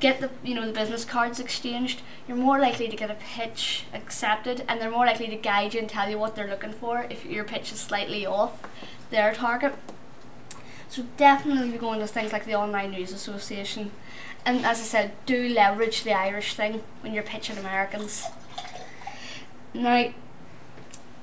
get 0.00 0.20
the 0.20 0.30
you 0.42 0.54
know 0.54 0.66
the 0.66 0.72
business 0.72 1.04
cards 1.04 1.38
exchanged, 1.38 2.02
you're 2.26 2.36
more 2.36 2.58
likely 2.58 2.88
to 2.88 2.96
get 2.96 3.10
a 3.10 3.14
pitch 3.14 3.84
accepted, 3.94 4.64
and 4.66 4.80
they're 4.80 4.90
more 4.90 5.06
likely 5.06 5.28
to 5.28 5.36
guide 5.36 5.74
you 5.74 5.80
and 5.80 5.88
tell 5.88 6.10
you 6.10 6.18
what 6.18 6.34
they're 6.34 6.50
looking 6.50 6.72
for 6.72 7.06
if 7.08 7.24
your 7.24 7.44
pitch 7.44 7.70
is 7.70 7.78
slightly 7.78 8.26
off 8.26 8.60
their 9.10 9.32
target. 9.32 9.74
So 10.88 11.04
definitely 11.16 11.70
be 11.70 11.78
going 11.78 12.00
to 12.00 12.06
things 12.06 12.32
like 12.32 12.46
the 12.46 12.54
Online 12.54 12.92
News 12.92 13.12
Association, 13.12 13.90
and 14.44 14.64
as 14.64 14.78
I 14.78 14.84
said, 14.84 15.12
do 15.26 15.48
leverage 15.48 16.04
the 16.04 16.12
Irish 16.12 16.54
thing 16.54 16.82
when 17.00 17.12
you're 17.12 17.24
pitching 17.24 17.58
Americans. 17.58 18.24
Now, 19.74 20.12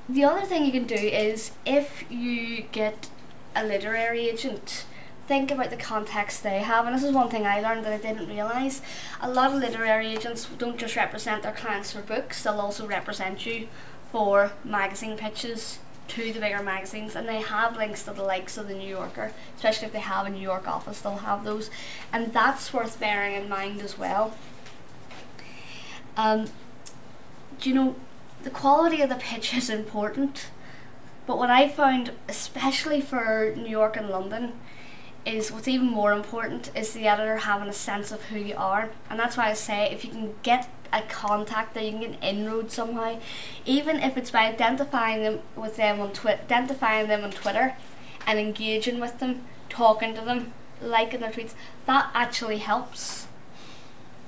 the 0.10 0.26
other 0.26 0.46
thing 0.46 0.66
you 0.66 0.72
can 0.72 0.86
do 0.86 0.96
is 0.96 1.52
if 1.66 2.04
you 2.12 2.66
get 2.72 3.10
a 3.56 3.64
literary 3.64 4.28
agent, 4.30 4.86
think 5.28 5.50
about 5.50 5.70
the 5.70 5.78
context 5.78 6.44
they 6.44 6.60
have. 6.60 6.86
And 6.86 6.96
this 6.96 7.04
is 7.04 7.14
one 7.14 7.30
thing 7.30 7.48
I 7.48 7.62
learned 7.62 7.86
that 7.86 7.94
I 7.94 7.98
didn't 7.98 8.28
realise. 8.28 8.82
A 9.22 9.32
lot 9.32 9.54
of 9.54 9.60
literary 9.60 10.08
agents 10.08 10.46
don't 10.58 10.78
just 10.78 10.98
represent 10.98 11.44
their 11.44 11.54
clients 11.54 11.94
for 11.94 12.02
books, 12.02 12.44
they'll 12.44 12.60
also 12.60 12.86
represent 12.86 13.46
you 13.46 13.70
for 14.12 14.52
magazine 14.66 15.18
pitches 15.18 15.80
to 16.10 16.34
the 16.34 16.40
bigger 16.40 16.62
magazines 16.62 17.16
and 17.16 17.28
they 17.28 17.42
have 17.42 17.78
links 17.78 18.04
to 18.04 18.12
the 18.12 18.24
likes 18.24 18.58
of 18.58 18.68
the 18.68 18.74
New 18.74 18.88
Yorker, 18.88 19.32
especially 19.56 19.88
if 19.88 19.94
they 19.94 20.00
have 20.00 20.26
a 20.26 20.30
New 20.30 20.42
York 20.42 20.68
office, 20.68 21.02
they'll 21.02 21.18
have 21.18 21.44
those. 21.44 21.70
And 22.12 22.34
that's 22.34 22.74
worth 22.74 23.00
bearing 23.00 23.36
in 23.36 23.50
mind 23.50 23.82
as 23.82 23.98
well. 23.98 24.36
Um, 26.16 26.48
do 27.60 27.70
you 27.70 27.76
know 27.76 27.96
the 28.44 28.50
quality 28.50 29.02
of 29.02 29.10
the 29.10 29.16
pitch 29.16 29.54
is 29.56 29.70
important, 29.70 30.48
but 31.26 31.38
what 31.38 31.50
I 31.50 31.70
found, 31.70 32.12
especially 32.28 33.00
for 33.00 33.54
New 33.56 33.70
York 33.70 33.96
and 33.96 34.10
London, 34.10 34.54
is 35.26 35.52
what's 35.52 35.68
even 35.68 35.88
more 35.88 36.12
important 36.12 36.72
is 36.76 36.94
the 36.94 37.08
editor 37.08 37.38
having 37.38 37.70
a 37.70 37.74
sense 37.74 38.12
of 38.12 38.24
who 38.26 38.40
you 38.40 38.56
are, 38.56 38.90
and 39.10 39.20
that's 39.20 39.38
why 39.38 39.50
I 39.50 39.54
say 39.54 39.90
if 39.92 40.04
you 40.04 40.12
can 40.12 40.36
get 40.44 40.70
a 40.92 41.02
contact 41.02 41.74
that 41.74 41.84
you 41.84 41.92
can 41.92 42.02
get 42.02 42.10
an 42.10 42.24
inroad 42.24 42.72
somehow, 42.72 43.20
even 43.66 43.98
if 43.98 44.18
it's 44.18 44.32
by 44.32 44.46
identifying 44.46 45.24
them 45.24 45.40
with 45.56 45.78
them 45.78 46.00
on 46.00 46.14
Twitter, 46.14 46.42
identifying 46.44 47.08
them 47.08 47.24
on 47.24 47.32
Twitter, 47.32 47.76
and 48.28 48.40
engaging 48.40 49.00
with 49.00 49.20
them, 49.20 49.44
talking 49.70 50.14
to 50.14 50.22
them, 50.22 50.54
liking 50.82 51.22
their 51.22 51.32
tweets, 51.32 51.54
that 51.86 52.12
actually 52.14 52.58
helps. 52.58 53.28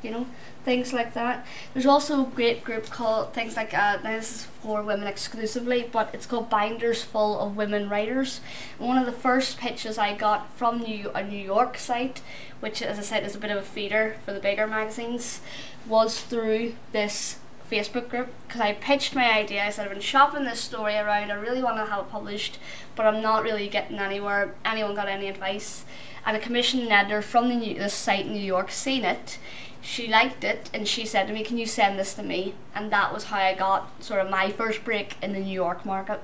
You 0.02 0.12
know, 0.12 0.28
things 0.66 0.92
like 0.92 1.14
that. 1.14 1.46
There's 1.74 1.86
also 1.86 2.24
a 2.24 2.30
great 2.30 2.64
group 2.64 2.90
called 2.90 3.34
things 3.34 3.56
like 3.56 3.74
uh, 3.74 3.98
this 3.98 4.32
is 4.32 4.44
for 4.44 4.82
women 4.82 5.08
exclusively, 5.08 5.88
but 5.92 6.10
it's 6.12 6.26
called 6.26 6.50
Binders 6.50 7.04
Full 7.04 7.40
of 7.40 7.56
Women 7.56 7.88
Writers. 7.88 8.42
And 8.80 8.88
one 8.88 8.98
of 8.98 9.06
the 9.06 9.12
first 9.12 9.58
pitches 9.60 9.98
I 9.98 10.16
got 10.16 10.52
from 10.58 10.80
New 10.80 11.12
a 11.14 11.24
New 11.24 11.42
York 11.42 11.78
site, 11.78 12.22
which 12.60 12.82
as 12.82 12.98
I 12.98 13.04
said 13.04 13.24
is 13.24 13.36
a 13.36 13.40
bit 13.40 13.52
of 13.52 13.58
a 13.58 13.62
feeder 13.62 14.18
for 14.26 14.34
the 14.34 14.40
bigger 14.40 14.68
magazines, 14.68 15.40
was 15.88 16.20
through 16.20 16.76
this 16.92 17.38
Facebook 17.70 18.10
group 18.10 18.30
because 18.48 18.62
I 18.62 18.74
pitched 18.74 19.16
my 19.16 19.32
idea. 19.32 19.64
I 19.64 19.70
said 19.70 19.86
I've 19.86 19.94
been 19.94 20.02
shopping 20.02 20.44
this 20.44 20.62
story 20.62 20.96
around. 20.96 21.32
I 21.32 21.36
really 21.36 21.64
want 21.64 21.78
to 21.78 21.86
have 21.86 22.06
it 22.06 22.12
published, 22.12 22.60
but 22.96 23.06
I'm 23.06 23.22
not 23.22 23.44
really 23.44 23.68
getting 23.68 24.00
anywhere. 24.00 24.56
Anyone 24.64 24.96
got 24.96 25.08
any 25.08 25.28
advice? 25.28 25.86
And 26.26 26.36
a 26.36 26.40
commissioned 26.40 26.92
editor 26.92 27.22
from 27.22 27.50
the 27.50 27.56
new, 27.56 27.90
site 27.90 28.26
in 28.26 28.34
New 28.34 28.40
York 28.40 28.72
seen 28.72 29.04
it 29.04 29.38
she 29.86 30.08
liked 30.08 30.44
it 30.44 30.70
and 30.74 30.88
she 30.88 31.06
said 31.06 31.28
to 31.28 31.34
me, 31.34 31.44
Can 31.44 31.58
you 31.58 31.68
send 31.68 32.00
this 32.00 32.16
to 32.16 32.24
me? 32.24 32.56
And 32.74 32.92
that 32.92 33.14
was 33.14 33.26
how 33.26 33.38
I 33.38 33.54
got 33.54 34.04
sort 34.04 34.20
of 34.20 34.32
my 34.32 34.50
first 34.50 34.84
break 34.84 35.16
in 35.22 35.34
the 35.34 35.40
New 35.40 35.54
York 35.54 35.86
market. 35.86 36.22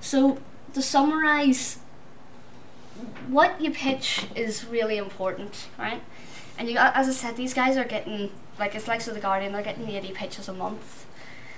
So, 0.00 0.38
to 0.74 0.82
summarize, 0.82 1.78
what 3.28 3.60
you 3.60 3.70
pitch 3.70 4.26
is 4.34 4.66
really 4.66 4.96
important, 4.96 5.68
right? 5.78 6.02
And 6.58 6.68
you 6.68 6.74
got, 6.74 6.96
as 6.96 7.08
I 7.08 7.12
said, 7.12 7.36
these 7.36 7.54
guys 7.54 7.76
are 7.76 7.84
getting, 7.84 8.30
like, 8.58 8.74
it's 8.74 8.88
like 8.88 9.00
so 9.00 9.12
the 9.12 9.20
Guardian, 9.20 9.52
they're 9.52 9.62
getting 9.62 9.88
80 9.88 10.12
pitches 10.12 10.48
a 10.48 10.52
month. 10.52 11.06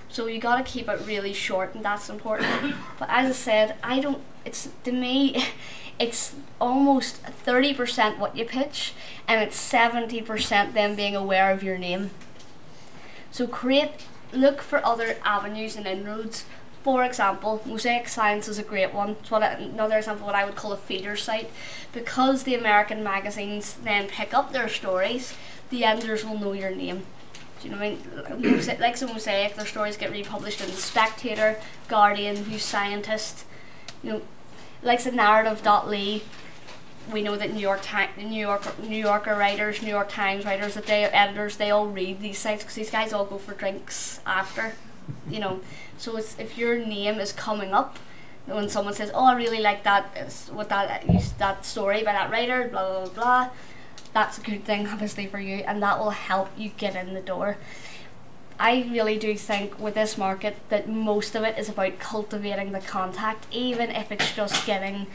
So 0.09 0.27
you 0.27 0.41
got 0.41 0.57
to 0.57 0.71
keep 0.71 0.89
it 0.89 1.01
really 1.07 1.33
short, 1.33 1.75
and 1.75 1.85
that's 1.85 2.09
important. 2.09 2.75
but 2.99 3.09
as 3.11 3.31
I 3.31 3.33
said, 3.33 3.77
I 3.83 4.01
don't. 4.01 4.23
It's 4.45 4.69
to 4.85 4.93
me, 4.93 5.45
it's 5.99 6.35
almost 6.61 7.23
30% 7.25 8.19
what 8.19 8.37
you 8.37 8.45
pitch 8.45 8.93
and 9.27 9.43
it's 9.43 9.73
70% 9.73 10.73
them 10.73 10.95
being 10.95 11.17
aware 11.17 11.51
of 11.51 11.63
your 11.63 11.77
name. 11.77 12.11
So 13.31 13.47
create, 13.47 14.07
look 14.33 14.63
for 14.63 14.85
other 14.85 15.17
avenues 15.25 15.77
and 15.77 15.87
inroads. 15.87 16.45
For 16.83 17.05
example, 17.05 17.61
Mosaic 17.67 18.09
Science 18.09 18.49
is 18.49 18.59
a 18.59 18.63
great 18.63 18.95
one. 18.95 19.11
It's 19.21 19.31
what 19.31 19.43
another 19.43 19.99
example 19.99 20.27
what 20.27 20.35
I 20.35 20.45
would 20.45 20.57
call 20.57 20.73
a 20.73 20.77
feeder 20.77 21.17
site. 21.17 21.51
Because 21.93 22.45
the 22.45 22.55
American 22.55 23.03
magazines 23.03 23.75
then 23.83 24.09
pick 24.09 24.33
up 24.33 24.53
their 24.53 24.69
stories, 24.69 25.35
the 25.71 25.85
editors 25.85 26.25
will 26.25 26.39
know 26.39 26.53
your 26.53 26.75
name. 26.75 27.05
Do 27.61 27.69
you 27.69 27.75
know 27.75 27.81
what 27.81 28.31
I 28.31 28.37
mean? 28.37 28.81
like 28.81 28.97
some 28.97 29.11
Mosaic, 29.11 29.57
their 29.57 29.67
stories 29.67 29.97
get 29.97 30.11
republished 30.11 30.61
in 30.61 30.69
the 30.69 30.77
Spectator, 30.77 31.61
Guardian, 31.89 32.49
New 32.49 32.59
Scientist, 32.59 33.45
you 34.03 34.13
know, 34.13 34.23
like 34.83 35.03
the 35.03 35.11
narrative.ly 35.11 36.23
we 37.13 37.23
know 37.23 37.37
that 37.37 37.53
New 37.53 37.61
York 37.61 37.81
Times, 37.83 38.11
New 38.19 38.41
York, 38.41 38.79
New 38.83 38.97
Yorker 38.97 39.35
writers, 39.35 39.83
New 39.83 39.89
York 39.89 40.09
Times 40.09 40.45
writers, 40.45 40.75
that 40.75 40.87
they 40.87 41.05
editors, 41.05 41.57
they 41.57 41.71
all 41.71 41.87
read 41.87 42.21
these 42.21 42.39
sites 42.39 42.63
because 42.63 42.77
these 42.77 42.91
guys 42.91 43.13
all 43.13 43.25
go 43.25 43.39
for 43.39 43.55
drinks 43.55 44.21
after, 44.27 44.75
you 45.29 45.41
know. 45.41 45.61
So 45.97 46.17
it's, 46.17 46.39
if 46.39 46.59
your 46.59 46.79
name 46.79 47.19
is 47.19 47.33
coming 47.33 47.73
up 47.73 47.99
when 48.47 48.69
someone 48.69 48.95
says, 48.95 49.11
"Oh, 49.15 49.25
I 49.25 49.37
really 49.37 49.61
like 49.61 49.85
that 49.85 50.05
what 50.53 50.69
that 50.69 51.05
that 51.39 51.65
story 51.65 52.03
by 52.03 52.13
that 52.13 52.31
writer," 52.31 52.69
blah 52.69 52.83
blah 52.83 53.05
blah, 53.07 53.15
blah 53.15 53.51
that's 54.19 54.37
a 54.37 54.41
good 54.41 54.65
thing, 54.65 54.89
obviously 54.89 55.27
for 55.27 55.39
you, 55.39 55.59
and 55.59 55.81
that 55.81 55.97
will 56.01 56.11
help 56.11 56.49
you 56.57 56.71
get 56.71 56.97
in 56.97 57.15
the 57.15 57.21
door. 57.21 57.57
I 58.59 58.89
really 58.91 59.17
do 59.17 59.37
think 59.37 59.79
with 59.79 59.95
this 59.95 60.19
market 60.19 60.57
that 60.71 60.89
most 60.89 61.37
of 61.37 61.45
it 61.45 61.57
is 61.57 61.69
about 61.69 62.01
cultivating 62.01 62.73
the 62.73 62.81
contact, 62.81 63.47
even 63.53 63.91
if 63.91 64.11
it's 64.11 64.35
just 64.35 64.67
getting, 64.67 65.07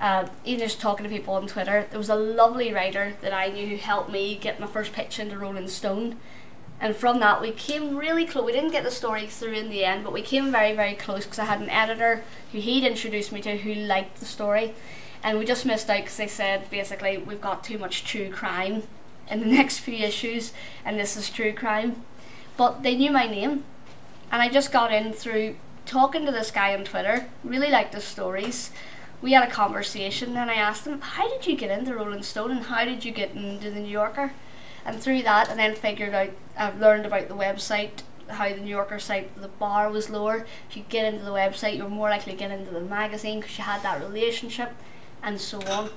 uh, 0.00 0.26
even 0.44 0.66
just 0.66 0.80
talking 0.80 1.04
to 1.04 1.10
people 1.10 1.34
on 1.34 1.46
Twitter. 1.46 1.86
There 1.90 1.98
was 1.98 2.08
a 2.08 2.16
lovely 2.16 2.72
writer 2.72 3.14
that 3.20 3.32
I 3.32 3.50
knew 3.50 3.68
who 3.68 3.76
helped 3.76 4.10
me 4.10 4.34
get 4.34 4.58
my 4.58 4.66
first 4.66 4.92
pitch 4.92 5.20
into 5.20 5.38
Rolling 5.38 5.68
Stone. 5.68 6.16
And 6.80 6.96
from 6.96 7.20
that, 7.20 7.40
we 7.40 7.52
came 7.52 7.96
really 7.96 8.26
close. 8.26 8.44
We 8.44 8.52
didn't 8.52 8.72
get 8.72 8.82
the 8.82 8.90
story 8.90 9.28
through 9.28 9.52
in 9.52 9.70
the 9.70 9.84
end, 9.84 10.02
but 10.02 10.12
we 10.12 10.22
came 10.22 10.50
very, 10.50 10.74
very 10.74 10.94
close 10.94 11.24
because 11.24 11.38
I 11.38 11.44
had 11.44 11.60
an 11.60 11.70
editor 11.70 12.24
who 12.50 12.58
he'd 12.58 12.82
introduced 12.82 13.30
me 13.30 13.42
to 13.42 13.58
who 13.58 13.74
liked 13.74 14.18
the 14.18 14.26
story. 14.26 14.74
And 15.22 15.38
we 15.38 15.44
just 15.44 15.66
missed 15.66 15.90
out 15.90 15.98
because 15.98 16.16
they 16.16 16.26
said 16.26 16.70
basically 16.70 17.18
we've 17.18 17.40
got 17.40 17.62
too 17.62 17.78
much 17.78 18.04
true 18.04 18.30
crime 18.30 18.84
in 19.30 19.40
the 19.40 19.46
next 19.58 19.78
few 19.78 19.94
issues, 19.96 20.52
and 20.84 20.98
this 20.98 21.16
is 21.16 21.30
true 21.30 21.52
crime 21.52 22.04
but 22.60 22.82
they 22.82 22.94
knew 22.94 23.10
my 23.10 23.26
name, 23.26 23.64
and 24.30 24.42
I 24.42 24.50
just 24.50 24.70
got 24.70 24.92
in 24.92 25.14
through 25.14 25.56
talking 25.86 26.26
to 26.26 26.30
this 26.30 26.50
guy 26.50 26.74
on 26.74 26.84
Twitter. 26.84 27.26
Really 27.42 27.70
liked 27.70 27.94
his 27.94 28.04
stories. 28.04 28.70
We 29.22 29.32
had 29.32 29.48
a 29.48 29.50
conversation, 29.50 30.36
and 30.36 30.50
I 30.50 30.56
asked 30.56 30.86
him, 30.86 31.00
"How 31.00 31.26
did 31.26 31.46
you 31.46 31.56
get 31.56 31.70
into 31.70 31.94
Rolling 31.94 32.22
Stone, 32.22 32.50
and 32.50 32.66
how 32.66 32.84
did 32.84 33.02
you 33.02 33.12
get 33.12 33.30
into 33.30 33.70
the 33.70 33.80
New 33.80 33.88
Yorker?" 33.88 34.32
And 34.84 35.00
through 35.00 35.22
that, 35.22 35.48
and 35.48 35.58
then 35.58 35.74
figured 35.74 36.12
out, 36.12 36.32
I've 36.54 36.78
learned 36.78 37.06
about 37.06 37.28
the 37.28 37.34
website, 37.34 38.02
how 38.28 38.50
the 38.50 38.60
New 38.60 38.76
Yorker 38.76 38.98
site, 38.98 39.34
the 39.40 39.48
bar 39.48 39.88
was 39.88 40.10
lower. 40.10 40.44
If 40.68 40.76
you 40.76 40.84
get 40.90 41.10
into 41.10 41.24
the 41.24 41.30
website, 41.30 41.78
you're 41.78 41.88
more 41.88 42.10
likely 42.10 42.34
to 42.34 42.38
get 42.38 42.50
into 42.50 42.72
the 42.72 42.82
magazine 42.82 43.40
because 43.40 43.56
you 43.56 43.64
had 43.64 43.82
that 43.82 44.02
relationship, 44.02 44.74
and 45.22 45.40
so 45.40 45.60
on. 45.62 45.90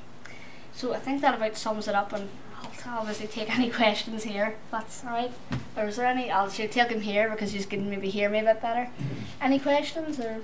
So 0.74 0.94
I 0.94 1.00
think 1.00 1.22
that 1.22 1.36
about 1.36 1.56
sums 1.58 1.88
it 1.88 1.96
up, 1.96 2.14
and 2.14 2.30
I'll 2.86 3.00
obviously 3.00 3.28
take 3.28 3.56
any 3.56 3.70
questions 3.82 4.24
here. 4.24 4.56
That's 4.72 5.04
alright. 5.04 5.32
Or 5.78 5.86
is 5.86 5.98
there 5.98 6.06
any? 6.06 6.32
I'll 6.32 6.50
should 6.50 6.72
take 6.72 6.90
them 6.90 7.02
here 7.02 7.30
because 7.30 7.54
you 7.54 7.64
can 7.64 7.90
maybe 7.90 8.10
hear 8.10 8.30
me 8.30 8.40
a 8.40 8.44
bit 8.44 8.62
better. 8.62 8.90
Any 9.42 9.60
questions 9.60 10.20
or? 10.20 10.42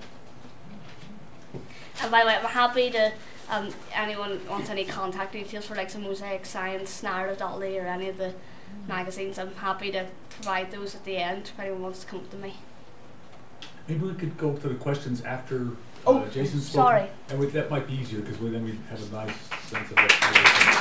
And 2.02 2.12
by 2.12 2.22
the 2.22 2.28
way, 2.28 2.36
I'm 2.36 2.46
happy 2.46 2.90
to. 2.92 3.12
Um, 3.52 3.74
anyone 3.96 4.40
wants 4.48 4.70
any 4.70 4.86
contact 4.86 5.34
details 5.34 5.66
for 5.66 5.74
like 5.74 5.90
some 5.90 6.04
mosaic 6.04 6.46
science, 6.46 7.02
narrative.ly 7.02 7.78
or 7.78 7.88
any 7.88 8.08
of 8.08 8.18
the 8.18 8.36
magazines, 8.88 9.38
I'm 9.38 9.56
happy 9.56 9.92
to 9.92 10.08
provide 10.30 10.72
those 10.72 10.96
at 10.96 11.06
the 11.06 11.18
end 11.18 11.52
if 11.54 11.60
anyone 11.60 11.82
wants 11.82 12.02
to 12.02 12.08
come 12.08 12.28
to 12.30 12.38
me. 12.38 12.56
Maybe 13.88 14.06
we 14.06 14.14
could 14.14 14.38
go 14.38 14.56
to 14.56 14.70
the 14.70 14.76
questions 14.76 15.22
after 15.22 15.72
oh, 16.10 16.20
uh, 16.20 16.30
Jason's 16.30 16.68
spoken. 16.68 16.88
Sorry. 16.88 17.10
And 17.30 17.40
we, 17.40 17.46
that 17.48 17.70
might 17.70 17.88
be 17.88 17.94
easier 17.94 18.22
because 18.22 18.38
then 18.40 18.64
we 18.64 18.78
have 18.90 19.02
a 19.02 19.16
nice 19.16 19.36
sense 19.68 19.92
of 19.92 19.98
what. 19.98 20.79